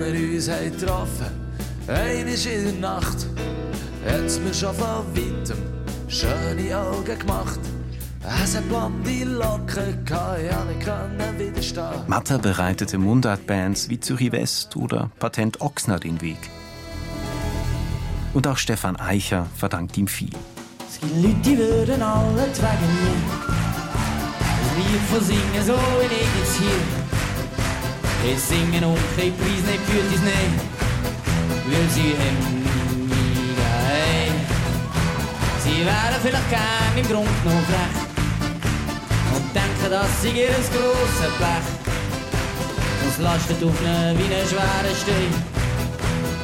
[0.00, 1.26] Als wir uns haben getroffen
[1.88, 3.26] einmal in der Nacht,
[4.06, 5.58] hat's mir schon von weitem
[6.06, 7.58] schöne Augen gemacht.
[8.44, 12.06] Es hat blonde Locken, ja nicht können widerstehen.
[12.06, 16.38] Matter bereitete Mundartbands wie Zürich West oder Patent Ochsner den Weg.
[18.34, 20.30] Und auch Stefan Eicher verdankt ihm viel.
[20.88, 23.14] Es gibt Leute, die würden alle wegen mir
[24.50, 27.07] ein Lied von singen, so wie ich jetzt hier.
[28.24, 30.58] Ich singen und kein Preis nicht für dies nicht,
[31.70, 32.40] weil sie haben
[33.06, 34.34] nie geheim.
[35.62, 38.08] Sie wären vielleicht gern im Grund noch recht
[39.34, 41.68] und denken, dass sie ihr grosses Blech.
[43.02, 45.32] Und es lastet auf ihnen wie ein schwerer Stein,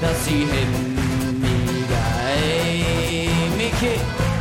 [0.01, 0.95] dass sie haben
[1.41, 3.57] nie geheim.
[3.59, 4.34] Mickey.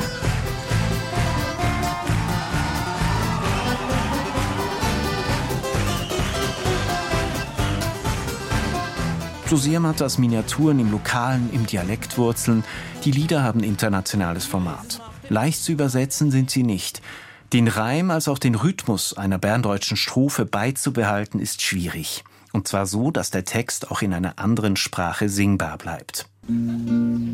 [9.54, 12.64] So sehr Matters Miniaturen im Lokalen, im Dialekt wurzeln,
[13.06, 15.00] die Lieder haben internationales Format.
[15.30, 17.04] Leicht zu übersetzen sind sie nicht.
[17.54, 22.24] Den Reim als auch den Rhythmus einer berndeutschen Strophe beizubehalten ist schwierig.
[22.52, 26.28] Und zwar so, dass der Text auch in einer anderen Sprache singbar bleibt.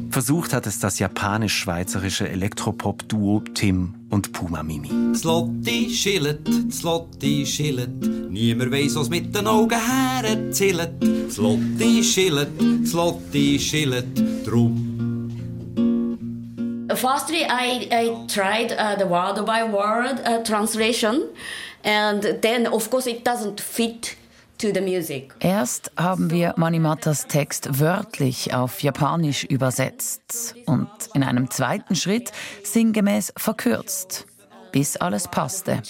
[0.09, 5.15] Versucht hat es das japanisch-schweizerische Elektropop-Duo Tim und Puma Mimi.
[5.15, 6.41] Slotti schillet,
[6.71, 10.91] Slotti schillet, niemand weiss, was mit den Augen hererzählt.
[11.29, 12.49] Slotti schillet,
[12.85, 14.05] Slotti schillet,
[14.45, 14.85] drum.
[16.95, 21.29] Firstly, I, I tried uh, the word by word uh, translation,
[21.83, 24.18] and then, of course, it doesn't fit to the music.
[25.39, 32.31] Erst haben wir Manimatas Text wörtlich auf Japanisch übersetzt und in einem zweiten Schritt
[32.63, 34.25] sinngemäß verkürzt,
[34.71, 35.81] bis alles passte.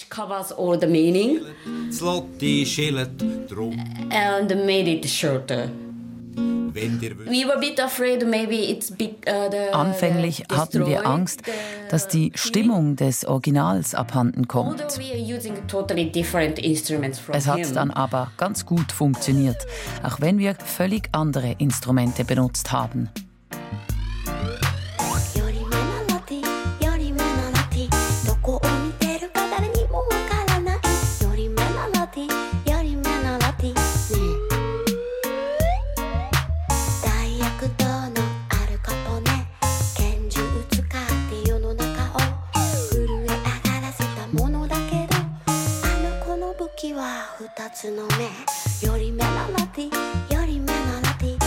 [4.12, 5.70] And made it shorter.
[6.74, 11.06] Dir We were a bit afraid maybe it's bit uh, the Anfänglich the hatten wir
[11.06, 11.42] Angst,
[11.90, 14.82] dass die Stimmung des Originals abhanden kommt.
[14.82, 17.74] Although we are using totally different instruments from Es hat him.
[17.74, 19.66] dann aber ganz gut funktioniert,
[20.04, 23.10] auch wenn wir völlig andere Instrumente benutzt haben.
[47.82, 48.26] つの目
[48.86, 51.28] より目のラティより目のラテ。
[51.28, 51.46] ィど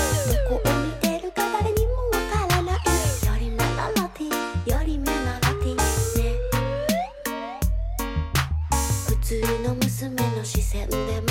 [0.49, 2.12] こを見てるか誰にもわ
[2.49, 2.75] からない。
[2.75, 2.81] よ
[3.38, 3.62] り目の
[3.95, 4.27] ラティ
[4.71, 5.83] より目のラティね。
[9.09, 11.22] 普通の娘の視線でも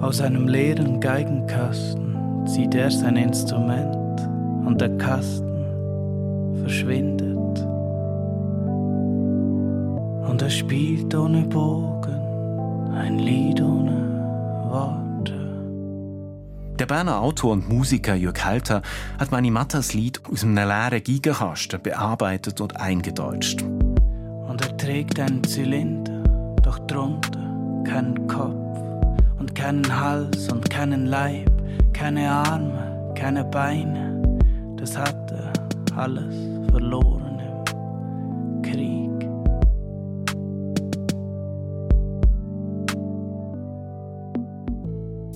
[0.00, 3.96] Aus einem leeren Geigenkasten zieht er sein Instrument
[4.64, 7.26] und der Kasten verschwindet.
[10.28, 12.14] Und er spielt ohne Bogen
[12.94, 15.34] ein Lied ohne Worte.
[16.78, 18.82] Der Berner Autor und Musiker Jörg Halter
[19.18, 23.62] hat Manimattas Lied aus einem leeren Gigerkasten bearbeitet und eingedeutscht.
[23.62, 26.22] Und er trägt einen Zylinder,
[26.62, 27.40] doch drunter
[27.84, 28.67] keinen Kopf
[29.48, 31.50] und keinen Hals und keinen Leib,
[31.94, 34.22] keine Arme, keine Beine.
[34.76, 35.52] Das hat er
[35.96, 36.34] alles
[36.70, 39.28] verloren im Krieg.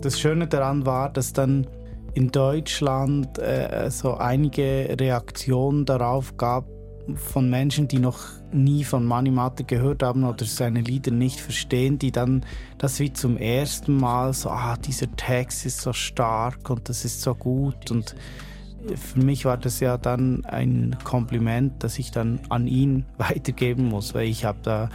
[0.02, 1.66] Das Schöne daran war, dass dann
[2.14, 6.66] in Deutschland äh, so einige Reaktionen darauf gab
[7.14, 8.20] von Menschen, die noch
[8.52, 12.44] nie von Mani Mate gehört haben oder seine Lieder nicht verstehen, die dann
[12.78, 17.22] das wie zum ersten Mal so, ah, dieser Text ist so stark und das ist
[17.22, 18.14] so gut und
[18.96, 24.14] für mich war das ja dann ein Kompliment, das ich dann an ihn weitergeben muss,
[24.14, 24.88] weil ich habe da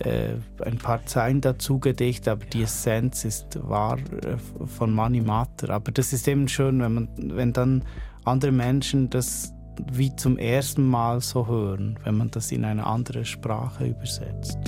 [0.00, 5.70] äh, ein paar Zeilen dazu gedichtet, aber die Essenz ist wahr äh, von Mani Mater.
[5.70, 7.84] Aber das ist eben schön, wenn man, wenn dann
[8.24, 9.52] andere Menschen das
[9.92, 14.58] wie zum ersten Mal so hören, wenn man das in eine andere Sprache übersetzt.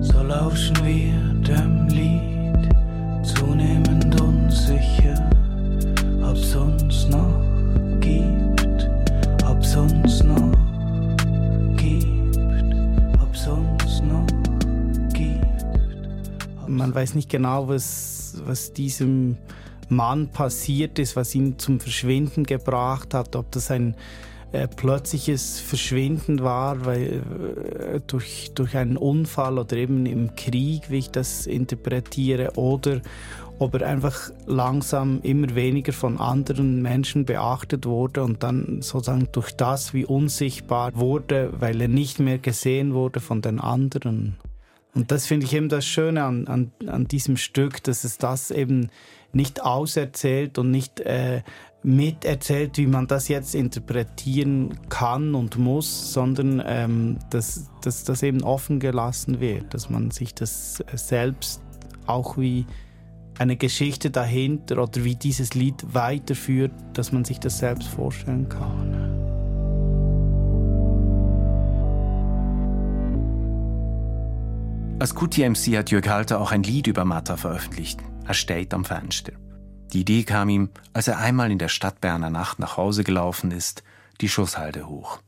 [0.00, 2.74] So lauschen wir dem Lied,
[3.24, 5.30] zunehmend unsicher,
[6.22, 8.90] ob's uns noch gibt,
[9.46, 10.52] ob's uns noch
[11.76, 12.38] gibt,
[13.22, 14.26] ob's uns noch
[15.12, 15.66] gibt.
[16.66, 19.36] Man weiß nicht genau, was, was diesem
[19.90, 23.94] Mann passiert ist, was ihn zum Verschwinden gebracht hat, ob das ein
[24.52, 27.22] äh, plötzliches Verschwinden war, weil
[27.94, 33.00] äh, durch, durch einen Unfall oder eben im Krieg, wie ich das interpretiere, oder
[33.60, 39.52] ob er einfach langsam immer weniger von anderen Menschen beachtet wurde und dann sozusagen durch
[39.52, 44.36] das wie unsichtbar wurde, weil er nicht mehr gesehen wurde von den anderen.
[44.94, 48.50] Und das finde ich eben das Schöne an, an, an diesem Stück, dass es das
[48.50, 48.88] eben
[49.32, 51.42] nicht auserzählt und nicht äh,
[51.82, 58.42] miterzählt, wie man das jetzt interpretieren kann und muss, sondern ähm, dass, dass das eben
[58.42, 61.62] offen gelassen wird, dass man sich das selbst
[62.06, 62.66] auch wie
[63.38, 69.20] eine Geschichte dahinter oder wie dieses Lied weiterführt, dass man sich das selbst vorstellen kann.
[74.98, 78.00] Als QTMC hat Jörg Halter auch ein Lied über Matta veröffentlicht.
[78.30, 79.32] Er steht am Fenster.
[79.92, 83.50] Die Idee kam ihm, als er einmal in der Stadt Berner Nacht nach Hause gelaufen
[83.50, 83.82] ist,
[84.20, 85.18] die Schusshalde hoch.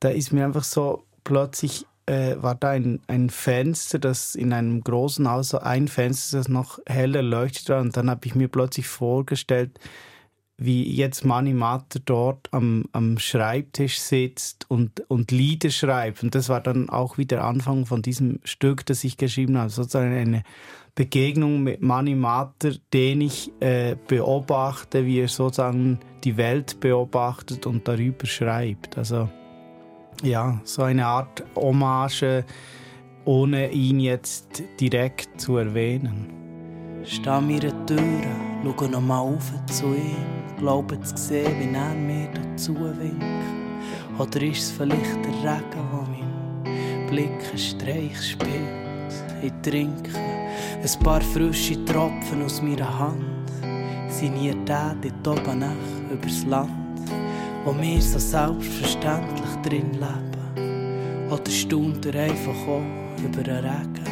[0.00, 4.82] Da ist mir einfach so plötzlich äh, war da ein, ein Fenster, das in einem
[4.82, 7.82] großen Haus so ein Fenster, das noch heller leuchtet war.
[7.82, 9.78] Und dann habe ich mir plötzlich vorgestellt,
[10.56, 16.22] wie jetzt Mani Mater dort am, am Schreibtisch sitzt und, und Lieder schreibt.
[16.22, 19.68] Und das war dann auch wieder Anfang von diesem Stück, das ich geschrieben habe.
[19.68, 20.44] Sozusagen eine
[20.96, 27.86] Begegnung mit Mani Mater, den ich äh, beobachte, wie er sozusagen die Welt beobachtet und
[27.86, 28.96] darüber schreibt.
[28.96, 29.28] Also
[30.22, 32.44] ja, so eine Art Hommage,
[33.26, 36.32] ohne ihn jetzt direkt zu erwähnen.
[37.04, 37.46] Steh an
[37.86, 37.98] Tür,
[38.64, 43.22] schau nochmal auf zu ihm, glaube zu sehen, wie er mir dazu winkt.
[44.18, 48.86] Oder ist es vielleicht der Regen, der meinem Blick einen Streich spielt?
[49.42, 50.35] Ich trinke
[50.86, 53.50] ein paar frische Tropfen aus meiner Hand,
[54.08, 57.00] signiert er dort oben nach übers Land,
[57.64, 61.30] wo wir so selbstverständlich drin leben.
[61.32, 64.06] Oder staunt er einfach auch über den Regen?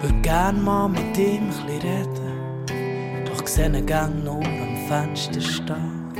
[0.00, 6.12] Würde gern mal mit ihm ein reden, doch sehe ihn gern nur am Fenster stehen.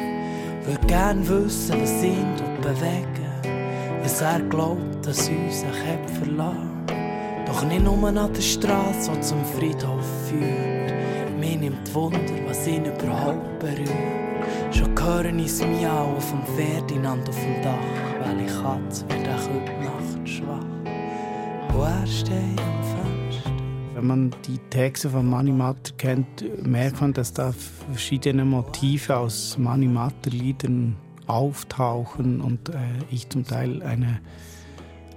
[0.64, 6.71] Würde gern wissen, was ihn dort bewegen, was er glaubt, dass uns ein Käpp verlassen.
[7.62, 10.92] Doch nicht nur an der Straße, die zum Friedhof führt.
[11.38, 13.88] Mir nimmt Wunder, was ihn überhaupt berührt.
[14.72, 17.78] Schon höre ich Miau auf dem Ferdinand auf dem Dach,
[18.20, 20.66] weil ich Katze wird auch heute Nacht schwach.
[21.68, 23.50] Wo er steht am Fenster.
[23.94, 27.52] Wenn man die Texte von Mani Matter kennt, merkt man, dass da
[27.92, 30.96] verschiedene Motive aus Mani Matter Liedern
[31.28, 32.74] auftauchen und äh,
[33.12, 34.18] ich zum Teil eine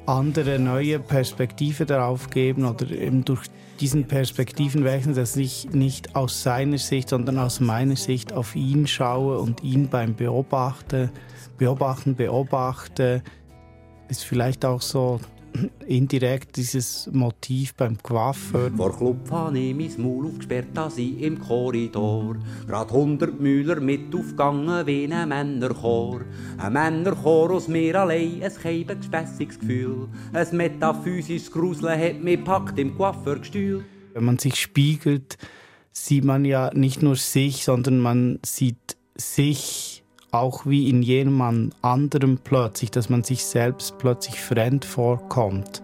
[0.07, 3.47] andere neue Perspektive darauf geben oder eben durch
[3.79, 9.39] diesen Perspektivenwechsel, dass ich nicht aus seiner Sicht, sondern aus meiner Sicht auf ihn schaue
[9.39, 11.09] und ihn beim Beobachten,
[11.57, 13.23] Beobachten, beobachte,
[14.07, 15.19] ist vielleicht auch so
[15.87, 18.71] indirekt dieses Motiv beim Coiffeur.
[18.75, 22.37] Vor Club habe ich mein Maul aufgesperrt, da sie im Korridor.
[22.67, 26.21] Grad hundert Müller mit aufgegangen wie ein Männerchor.
[26.57, 30.07] Ein Männerchor aus mir allein, ein keibes gespässiges Gefühl.
[30.33, 33.85] Ein metaphysisches Gruseln hat mich packt im Coiffeurgestühl.
[34.13, 35.37] Wenn man sich spiegelt,
[35.91, 39.94] sieht man ja nicht nur sich, sondern man sieht sich
[40.35, 45.81] auch wie in jemand anderem plötzlich, dass man sich selbst plötzlich fremd vorkommt.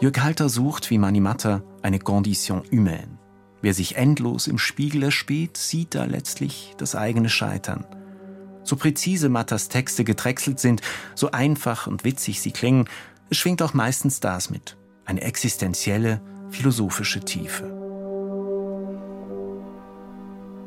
[0.00, 3.18] Jörg Halter sucht wie Manimatta eine Condition humaine.
[3.62, 7.86] Wer sich endlos im Spiegel erspäht, sieht da letztlich das eigene Scheitern.
[8.62, 10.82] So präzise Mattas Texte gedrechselt sind,
[11.14, 12.86] so einfach und witzig sie klingen,
[13.30, 14.76] es schwingt auch meistens das mit.
[15.06, 16.20] Eine existenzielle,
[16.54, 17.64] philosophische Tiefe.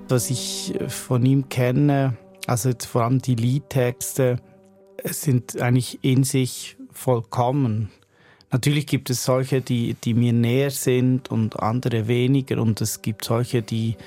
[0.10, 4.38] Was ich von ihm kenne, also vor allem die Liedtexte,
[5.04, 7.90] sind eigentlich in sich vollkommen.
[8.52, 12.62] Natürlich gibt es solche, die, die mir näher sind und andere weniger.
[12.62, 13.98] Und es gibt solche, die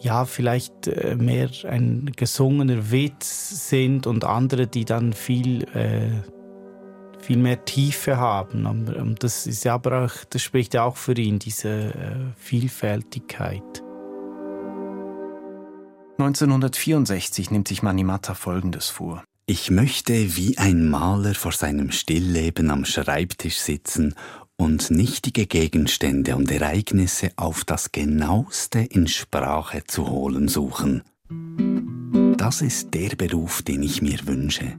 [0.00, 6.22] ja vielleicht äh, mehr ein gesungener Witz sind und andere, die dann viel, äh,
[7.26, 8.66] viel mehr Tiefe haben.
[8.66, 13.82] Und das ist ja aber auch, das spricht ja auch für ihn, diese äh, Vielfältigkeit.
[16.18, 19.24] 1964 nimmt sich Manimatta Folgendes vor.
[19.46, 24.14] Ich möchte wie ein Maler vor seinem Stillleben am Schreibtisch sitzen
[24.56, 31.02] und nichtige Gegenstände und Ereignisse auf das genaueste in Sprache zu holen suchen.
[32.36, 34.74] Das ist der Beruf, den ich mir wünsche.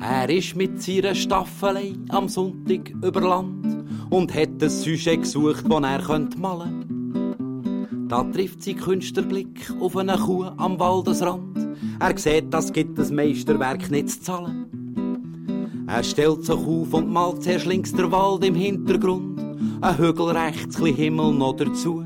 [0.00, 5.82] Er ist mit seiner Staffelei am Sonntag über Land und hat ein Sujet gesucht, das
[5.82, 11.76] er könnte malen Da trifft sein Künstlerblick auf eine Kuh am Waldesrand.
[12.00, 15.84] Er sieht, das gibt das Meisterwerk nicht zu zahlen.
[15.86, 19.38] Er stellt sich auf und malt zuerst links der Wald im Hintergrund,
[19.82, 22.02] ein Hügel rechts, ein Himmel noch dazu.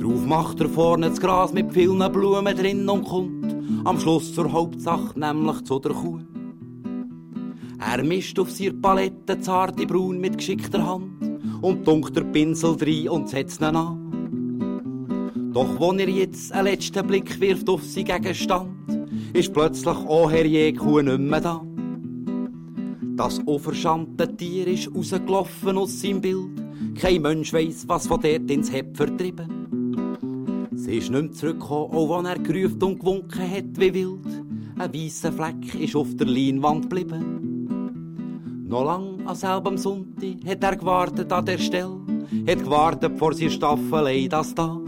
[0.00, 3.41] Drauf macht er vorne das Gras mit vielen Blumen drin und kommt
[3.84, 6.20] am Schluss zur Hauptsache, nämlich zu der Kuh.
[7.78, 13.08] Er mischt auf seiner Palette zarte Braun mit geschickter Hand und dunkt der Pinsel rein
[13.08, 15.50] und setzt ihn an.
[15.52, 18.70] Doch wo er jetzt einen letzten Blick wirft auf seinen Gegenstand,
[19.32, 21.62] ist plötzlich auch Herr Jekuh nicht mehr da.
[23.16, 26.62] Das unverschamte Tier ist rausgelaufen aus seinem Bild.
[26.98, 29.61] Kein Mensch weiss, was von dort ins Hepp vertrieben.
[30.84, 34.26] Sie ist nicht mehr zurückgekommen, auch wenn er gerufen und gewunken hat wie wild.
[34.76, 38.64] Ein weißer Fleck ist auf der Leinwand geblieben.
[38.66, 42.00] Noch lang an selben Sonntag hat er gewartet an der Stelle,
[42.48, 44.80] hat gewartet vor seiner Staffelei, das da.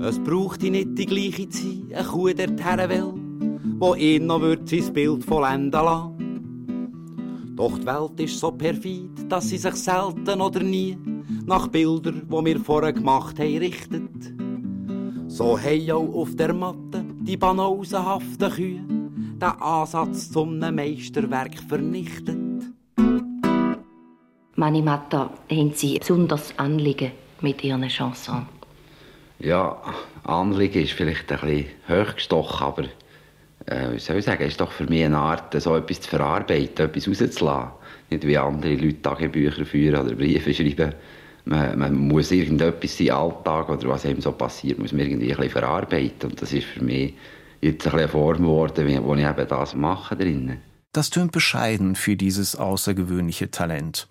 [0.00, 3.14] Es braucht nicht die gleiche Zeit, eine Kuh der will,
[3.78, 7.54] wo ihn noch wird sein Bild vollenden lassen.
[7.54, 10.98] Doch die Welt ist so perfid, dass sie sich selten oder nie
[11.46, 14.47] nach Bildern, wo wir vorher gemacht haben, richtet.
[15.38, 22.36] So haben auch auf der Matte die banosenhaften Kühe den Ansatz zum Meisterwerk vernichtet.
[24.56, 28.48] Manimatta haben Sie besonders Anliegen mit Ihren Chansons?
[29.38, 29.80] Ja,
[30.24, 32.82] Anliegen ist vielleicht ein bisschen hochgestochen, aber
[33.66, 36.08] äh, wie soll ich sagen, es ist doch für mich eine Art, so etwas zu
[36.08, 37.70] verarbeiten, etwas rauszulassen.
[38.10, 40.94] Nicht wie andere Leute Tagebücher führen oder Briefe schreiben.
[41.48, 45.36] Man, man muss irgendetwas im Alltag oder was einem so passiert, muss man irgendwie ein
[45.36, 46.30] bisschen verarbeiten.
[46.30, 47.14] Und das ist für mich
[47.62, 50.58] jetzt ein bisschen eine Form geworden, wo ich eben das mache drinnen.
[50.92, 54.08] Das tönt bescheiden für dieses außergewöhnliche Talent.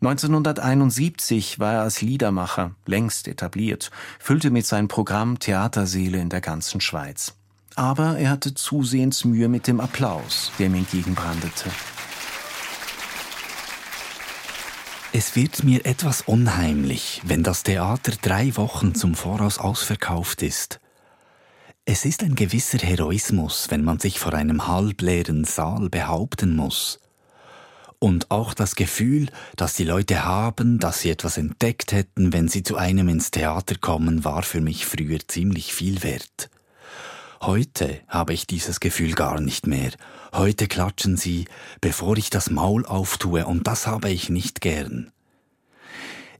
[0.00, 6.80] 1971 war er als Liedermacher längst etabliert, füllte mit seinem Programm Theaterseele in der ganzen
[6.80, 7.36] Schweiz.
[7.76, 11.70] Aber er hatte zusehends Mühe mit dem Applaus, der ihm entgegenbrandete.
[15.14, 20.80] Es wird mir etwas unheimlich, wenn das Theater drei Wochen zum Voraus ausverkauft ist.
[21.84, 26.98] Es ist ein gewisser Heroismus, wenn man sich vor einem halbleeren Saal behaupten muss.
[27.98, 32.62] Und auch das Gefühl, dass die Leute haben, dass sie etwas entdeckt hätten, wenn sie
[32.62, 36.48] zu einem ins Theater kommen, war für mich früher ziemlich viel wert.
[37.42, 39.90] Heute habe ich dieses Gefühl gar nicht mehr.
[40.34, 41.44] Heute klatschen sie,
[41.82, 45.12] bevor ich das Maul auftue, und das habe ich nicht gern.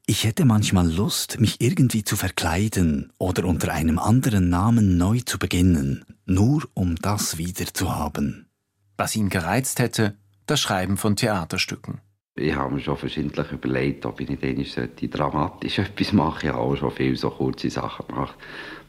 [0.06, 5.38] Ich hätte manchmal Lust, mich irgendwie zu verkleiden oder unter einem anderen Namen neu zu
[5.38, 8.48] beginnen, nur um das wieder zu haben.
[8.96, 10.16] Was ihn gereizt hätte,
[10.46, 12.00] das Schreiben von Theaterstücken.
[12.34, 16.46] Ich habe mir schon verschiedentlich überlegt, ob ich nicht einmal dramatisch etwas mache.
[16.46, 18.36] Ich habe auch schon viele so kurze Sachen gemacht,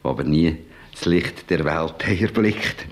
[0.02, 0.56] die aber nie
[0.92, 2.86] das Licht der Welt erblickt.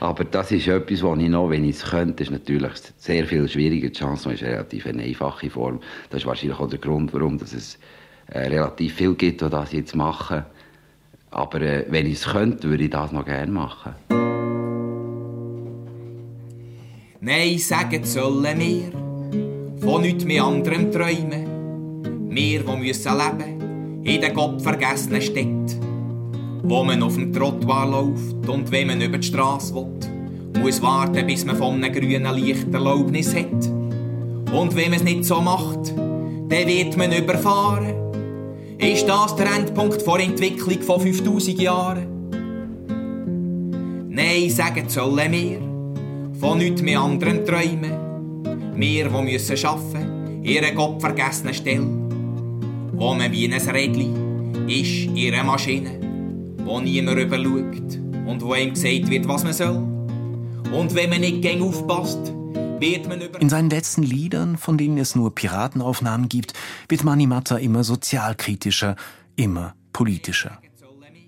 [0.00, 3.48] Aber das ist etwas, was ich noch, wenn ich es könnte, ist natürlich sehr viel
[3.48, 3.88] schwieriger.
[3.88, 5.80] Die Chance ist relativ eine einfache Form.
[6.10, 7.78] Das ist wahrscheinlich auch der Grund, warum dass es
[8.28, 10.44] äh, relativ viel gibt, was das jetzt machen.
[11.30, 13.94] Aber äh, wenn ich es könnte, würde ich das noch gerne machen.
[17.20, 22.30] Nein, sagen sollen wir von nichts mehr anderem träumen.
[22.30, 25.93] Wir, die müssen leben in den gottvergessenen Städten
[26.64, 31.26] wo man auf dem Trottoir läuft und wenn man über die Straße will, muss warten,
[31.26, 33.66] bis man von einem grünen Licht Erlaubnis hat.
[34.50, 37.94] Und wenn man es nicht so macht, dann wird man überfahren.
[38.78, 42.06] Ist das der Endpunkt vor Entwicklung von 5000 Jahren?
[44.08, 45.58] Nein, sagen sollen wir,
[46.40, 48.74] von nichts mehr anderen träumen.
[48.76, 51.86] Wir, die müssen arbeiten, ihre gottvergessene Stelle.
[52.92, 56.03] Wo man wie ein Rädchen ist, ihre Maschine
[56.64, 59.76] wo niemand überschaut und wo ihm gesagt wird, was man soll.
[60.72, 62.32] Und wenn man nicht gegen aufpasst,
[62.80, 63.40] wird man über...
[63.40, 66.54] In seinen letzten Liedern, von denen es nur Piratenaufnahmen gibt,
[66.88, 68.96] wird Mani Matta immer sozialkritischer,
[69.36, 70.58] immer politischer.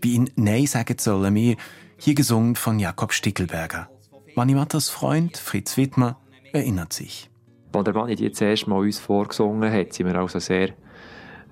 [0.01, 1.57] Wie in Nei saget solle mir,
[1.99, 3.89] hier gesungen von Jakob Stickelberger.
[4.35, 6.19] Mani Mattas Freund Fritz Wittmer
[6.53, 7.31] erinnert sich.
[7.73, 10.71] Als der Mani die zuerst mal uns vorgesungen hat, sind wir also sehr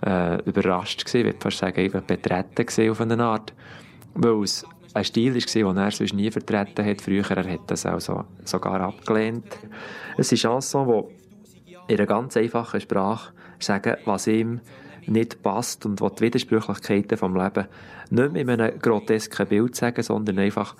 [0.04, 3.52] äh, überrascht gewesen, würde fast sagen, einfach betreten auf eine Art,
[4.14, 7.00] weil es ein Stil war, den er sonst nie vertreten hat.
[7.00, 9.58] Früher er hat das auch so, sogar abgelehnt.
[10.16, 10.86] Es ist Chanson,
[11.88, 14.60] die in einer ganz einfachen Sprache sagen, was ihm
[15.06, 17.66] nicht passt und was die Widersprüchlichkeiten vom Leben
[18.10, 20.76] nicht in einem grotesken Bild sagen, sondern einfach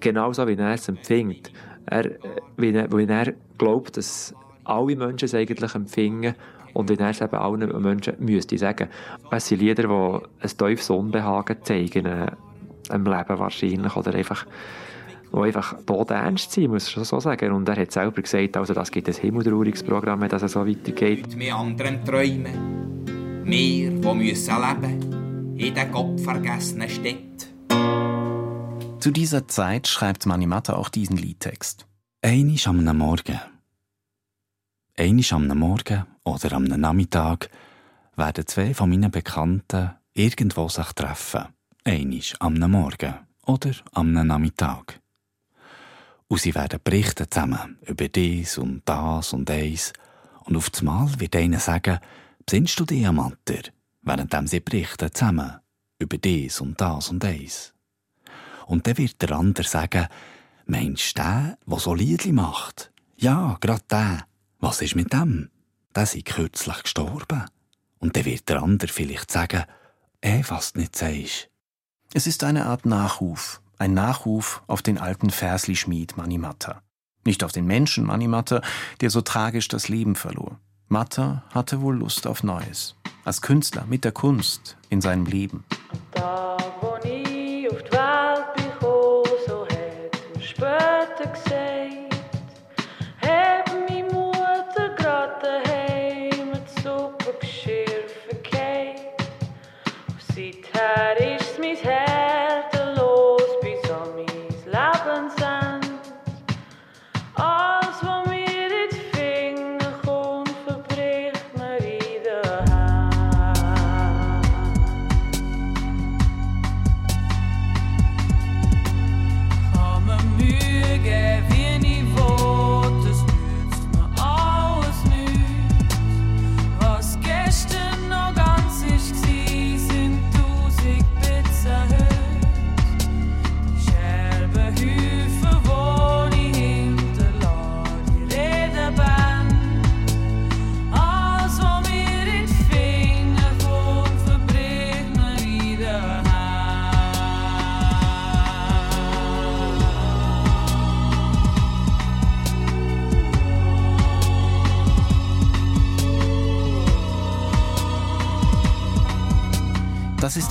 [0.00, 1.50] genauso, wie er es empfindet.
[1.86, 2.10] Er,
[2.56, 4.34] wie, er, wie er glaubt, dass
[4.64, 6.34] alle Menschen es eigentlich empfinden
[6.74, 8.88] und wie er es eben allen Menschen müsste sagen.
[9.30, 12.30] Es sind Lieder, die ein tiefes Unbehagen zeigen äh,
[12.92, 14.46] im Leben wahrscheinlich oder einfach
[15.32, 15.76] die einfach
[16.08, 17.52] ernst sind, muss ich so sagen.
[17.52, 21.36] Und er hat selber gesagt, also das gibt ein himmeltrauriges Programm, wenn das so weitergeht.
[21.36, 27.28] Mit anderen Träumen, wir, die müssen leben in den gottvergessenen Städten.
[29.00, 31.86] Zu dieser Zeit schreibt Manimatta auch diesen Liedtext.
[32.22, 33.40] Einisch am Morgen.
[35.00, 37.50] Einisch am Morgen oder am Nachmittag
[38.16, 41.44] werden zwei von meinen Bekannten irgendwo sich treffen.
[41.84, 43.14] Einisch am Morgen
[43.46, 45.00] oder am Nachmittag.
[46.26, 49.92] Und sie werden berichten zusammen über dies und das und eins.
[50.46, 52.00] Und auf Mal wird einer sagen,
[52.44, 53.70] besinnst du dich am Matter?
[54.02, 55.60] Während sie berichten zusammen
[56.00, 57.72] über dies und das und eins.
[58.66, 60.08] Und dann wird der andere sagen,
[60.66, 62.90] meinst du den, der so Liedli macht?
[63.16, 64.27] Ja, grad der.
[64.60, 65.50] Was ist mit dem?
[65.94, 67.44] Der ist kürzlich gestorben.
[68.00, 69.64] Und dann wird der andere vielleicht sagen,
[70.20, 71.48] eh, was du nicht sagst.
[72.12, 76.82] Es ist eine Art Nachruf, ein Nachruf auf den alten Versli-Schmied Manimatta.
[77.24, 78.60] Nicht auf den Menschen Manimatta,
[79.00, 80.58] der so tragisch das Leben verlor.
[80.88, 82.96] Matta hatte wohl Lust auf Neues.
[83.24, 85.64] Als Künstler mit der Kunst in seinem Leben.
[86.12, 91.47] Da, wo ich auf die Welt bekomme, so hat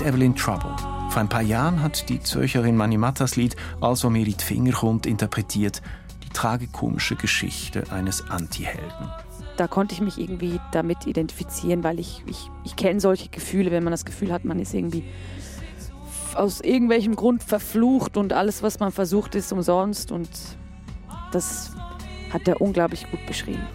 [0.08, 0.74] Evelyn Trouble.
[1.10, 5.82] Vor ein paar Jahren hat die Zürcherin Manimattas Lied Also mir die Finger kommt interpretiert
[6.24, 9.12] die tragikomische Geschichte eines Antihelden.
[9.58, 13.84] Da konnte ich mich irgendwie damit identifizieren, weil ich, ich, ich kenne solche Gefühle, wenn
[13.84, 15.04] man das Gefühl hat, man ist irgendwie
[16.36, 20.14] aus irgendwelchem Grund verflucht und alles, was man versucht, ist umsonst.
[20.14, 20.30] Und
[21.34, 21.72] das
[22.32, 23.68] hat er unglaublich gut beschrieben.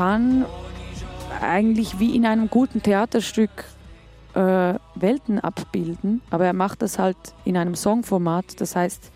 [0.00, 0.46] Kann
[1.42, 3.50] eigentlich wie in einem guten Theaterstück
[4.32, 8.62] äh, Welten abbilden, aber er macht das halt in einem Songformat.
[8.62, 9.12] Das heißt,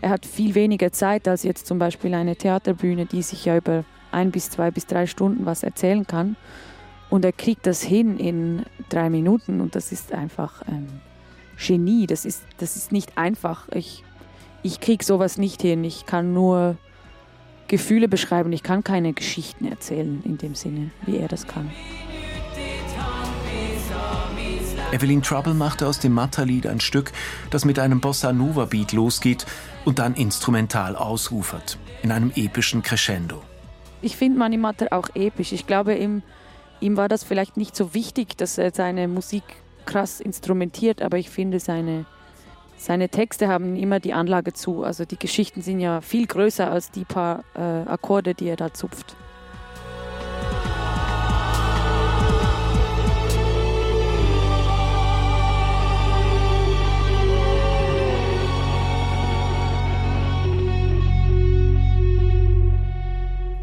[0.00, 3.84] er hat viel weniger Zeit als jetzt zum Beispiel eine Theaterbühne, die sich ja über
[4.12, 6.36] ein bis zwei bis drei Stunden was erzählen kann.
[7.10, 10.86] Und er kriegt das hin in drei Minuten und das ist einfach ähm,
[11.58, 12.06] Genie.
[12.06, 13.68] Das ist, das ist nicht einfach.
[13.74, 14.02] Ich,
[14.62, 15.84] ich krieg sowas nicht hin.
[15.84, 16.78] Ich kann nur
[17.68, 18.52] Gefühle beschreiben.
[18.52, 21.70] Ich kann keine Geschichten erzählen in dem Sinne, wie er das kann.
[24.92, 27.10] Evelyn Trouble machte aus dem Matta-Lied ein Stück,
[27.50, 29.44] das mit einem Bossa Nova-Beat losgeht
[29.84, 33.42] und dann instrumental ausufert, in einem epischen Crescendo.
[34.02, 35.52] Ich finde Mani Matter auch episch.
[35.52, 36.22] Ich glaube, ihm,
[36.80, 39.42] ihm war das vielleicht nicht so wichtig, dass er seine Musik
[39.84, 42.04] krass instrumentiert, aber ich finde, seine,
[42.84, 44.84] seine Texte haben immer die Anlage zu.
[44.84, 48.74] Also die Geschichten sind ja viel größer als die paar äh, Akkorde, die er da
[48.74, 49.16] zupft.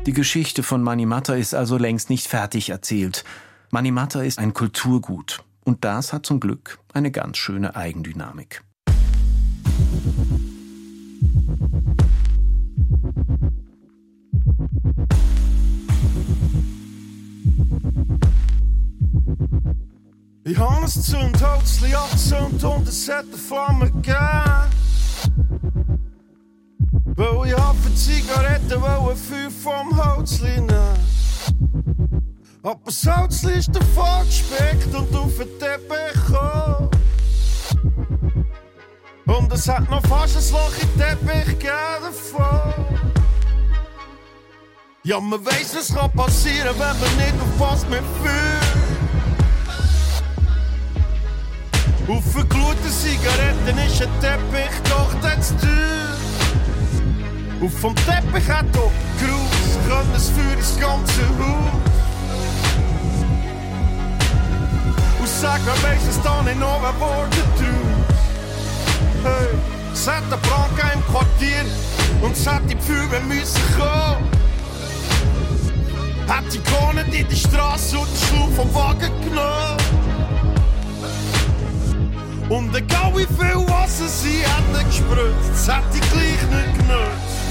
[0.08, 3.24] Die Geschichte von Manimatta ist also längst nicht fertig erzählt.
[3.70, 5.44] Manimatta ist ein Kulturgut.
[5.64, 8.64] Und das hat zum Glück eine ganz schöne Eigendynamik.
[20.44, 24.72] Ich habe ein Zündhölzchen angezündet und es hat eine Flamme gegeben.
[27.16, 30.98] Weil ich hab für Zigaretten wollte Feuer vom Holzli nehmen.
[32.64, 37.01] Aber das Holzli ist davon gespickt und auf den Teppich gekommen.
[39.38, 41.72] Und es hat noch fast ein Loch in den Teppich gegeben
[42.02, 42.86] davon.
[45.04, 48.62] Ja, man weiss, was kann passieren, wenn man nicht aufpasst mit Feuer.
[52.10, 56.18] Auf verglute Zigaretten ist ein Teppich doch das teuer.
[57.62, 61.82] Und vom Teppich hat op Gruß können es für das ganze Haus.
[65.20, 68.01] Und sag, wer weiß es dann in Nova Worte draus?
[69.24, 69.50] Hey,
[70.08, 71.64] hat eine Brandke im Quartier
[72.22, 74.30] und hat die Pfühle müssen kommen.
[76.28, 79.78] Hat die Kohlen in die Straße und den Schlauch vom Wagen genommen.
[82.50, 87.42] Und egal wie viel Wasser sie hätten gespritzt, es hat die gleich nicht genutzt.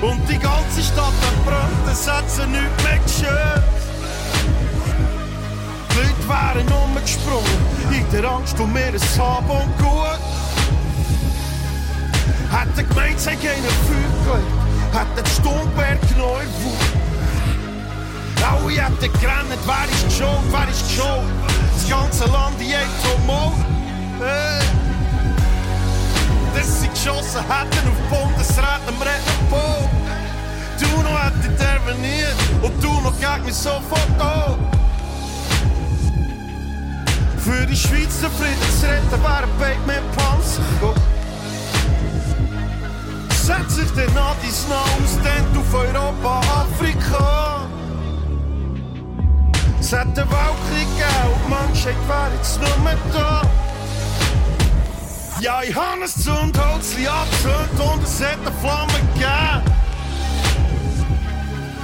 [0.00, 3.73] Und die ganze Stadt verbrannt, es hat sie nicht mehr geschützt.
[6.26, 7.44] Wären umgesprungen,
[7.90, 10.20] in der Angst um ihr Hab und Gut.
[12.50, 13.64] Hätte gemeint, sie gehen
[14.24, 14.64] Feuer
[14.94, 16.94] hätte den Sturmberg neu Wut.
[18.46, 21.32] Alle hätten gerannt, wer ist schuld, wer ist schuld?
[21.74, 22.68] Das ganze Land in
[23.02, 23.54] Tumult.
[24.20, 24.64] Hey.
[26.54, 29.90] Dass sie geschossen hätten auf Bundesrat am Rednerpult.
[30.78, 34.73] Du noch hätte interveniert und du noch gegen mich sofort an.
[37.46, 41.02] Die Schweiz zufrieden zu retten, wären beide mit Panzer gekommen.
[43.30, 44.66] Setz sich den Nadis
[45.22, 47.66] denn auf Europa, Afrika.
[49.78, 53.42] Es hat den Weltkrieg gegeben und die Menschheit wäre jetzt nur mehr da.
[55.40, 59.74] Ja, ich habe ein Zündholzli angezündet und es hat eine Flamme gegeben.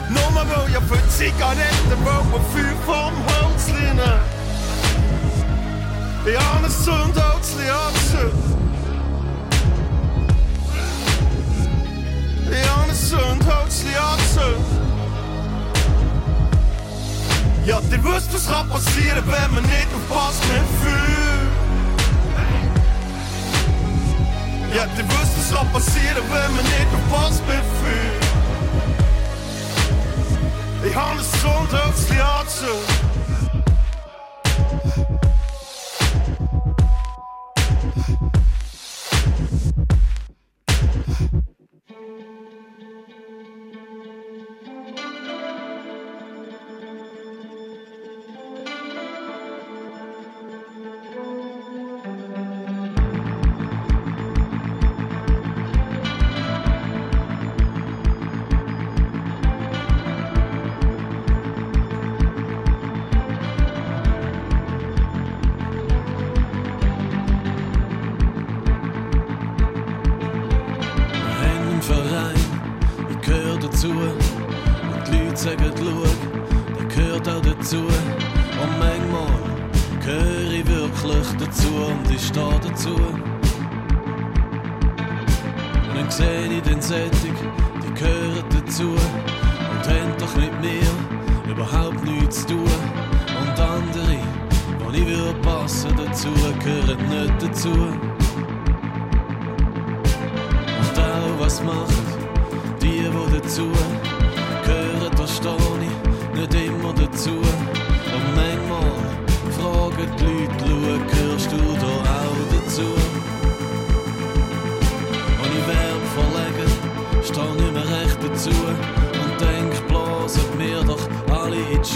[0.08, 4.39] Nur weil ich für Zigaretten wollte Feuer vom Holzli nehmen.
[6.26, 8.10] Ich habe ein Zündholzli angezündet.
[8.12, 8.19] Ich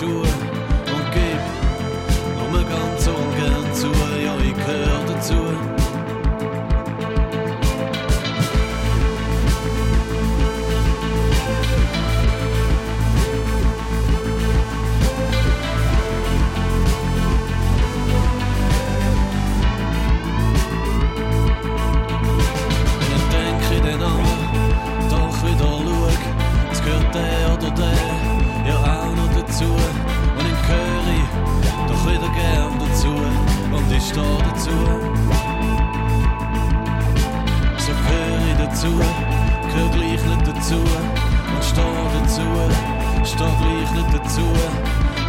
[0.04, 3.86] Schuhe und gib nur ganz ungern zu,
[4.22, 5.34] ja, ich gehör dazu.
[25.10, 26.08] doch wieder schau,
[26.72, 28.34] es gehört der oder der
[28.66, 29.93] ja auch noch dazu.
[32.54, 33.08] Gern dazu
[33.76, 34.76] und ich steh dazu.
[37.84, 38.90] So gehör ich dazu,
[39.68, 40.78] gehör gleich nicht dazu
[41.54, 42.46] und steh dazu,
[43.30, 44.46] steh gleich nicht dazu.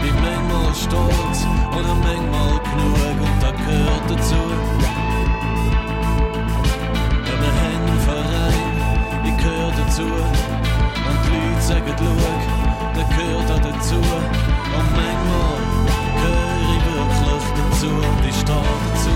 [0.02, 1.40] Bin manchmal stolz
[1.78, 4.42] oder manchmal genug und das gehört dazu.
[7.26, 8.76] Ja, wir haben einen Verein,
[9.30, 10.08] ich gehöre dazu.
[11.08, 12.16] Und die Leute sagen, schau,
[12.96, 13.96] der gehört auch dazu.
[13.96, 15.75] Und manchmal gehöre
[17.58, 19.10] dazu und ich stehe dazu.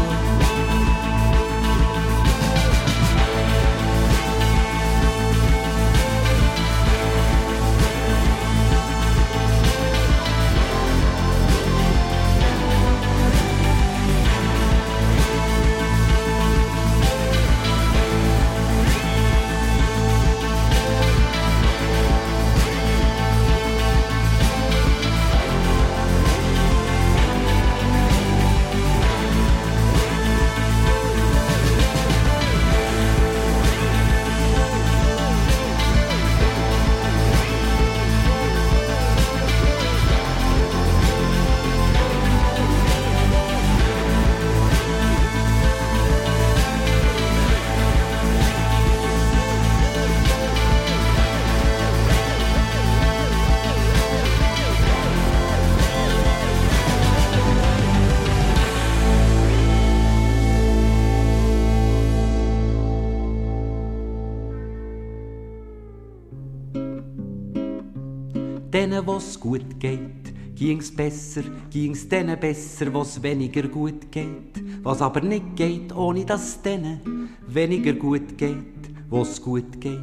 [68.90, 74.64] Denen, wo's gut geht, ging's besser, ging's denen besser, wo's weniger gut geht.
[74.82, 80.00] Was aber nicht geht, ohne dass denen weniger gut geht, wo's gut geht.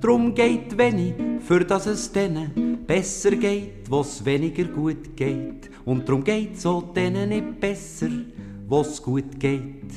[0.00, 5.70] Drum geht wenig, für dass es denen besser geht, wo's weniger gut geht.
[5.84, 8.10] Und drum geht's auch denen nicht besser,
[8.66, 9.92] wo's gut geht.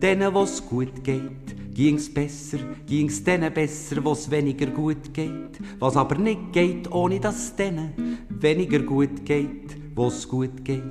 [0.00, 5.58] Denen, wo's gut geht, ging's besser, ging's denen besser, wo's weniger gut geht.
[5.78, 10.82] Was aber nicht geht, ohne dass denen weniger gut geht, wo's gut geht.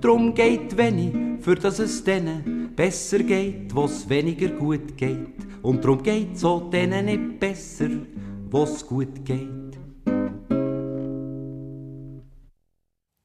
[0.00, 5.46] Drum geht wenig, für dass es denen besser geht, wo's weniger gut geht.
[5.62, 7.90] Und drum geht's auch denen nicht besser,
[8.50, 9.78] wo's gut geht.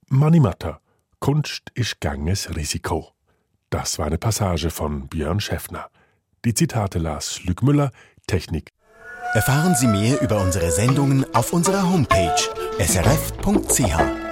[0.09, 0.79] Manimatta.
[1.19, 3.12] Kunst ist ganges Risiko.
[3.73, 5.89] Das war eine Passage von Björn Schäffner.
[6.45, 7.89] Die Zitate las Lüg Müller,
[8.27, 8.71] Technik.
[9.33, 12.35] Erfahren Sie mehr über unsere Sendungen auf unserer Homepage
[12.77, 14.22] srf.ch.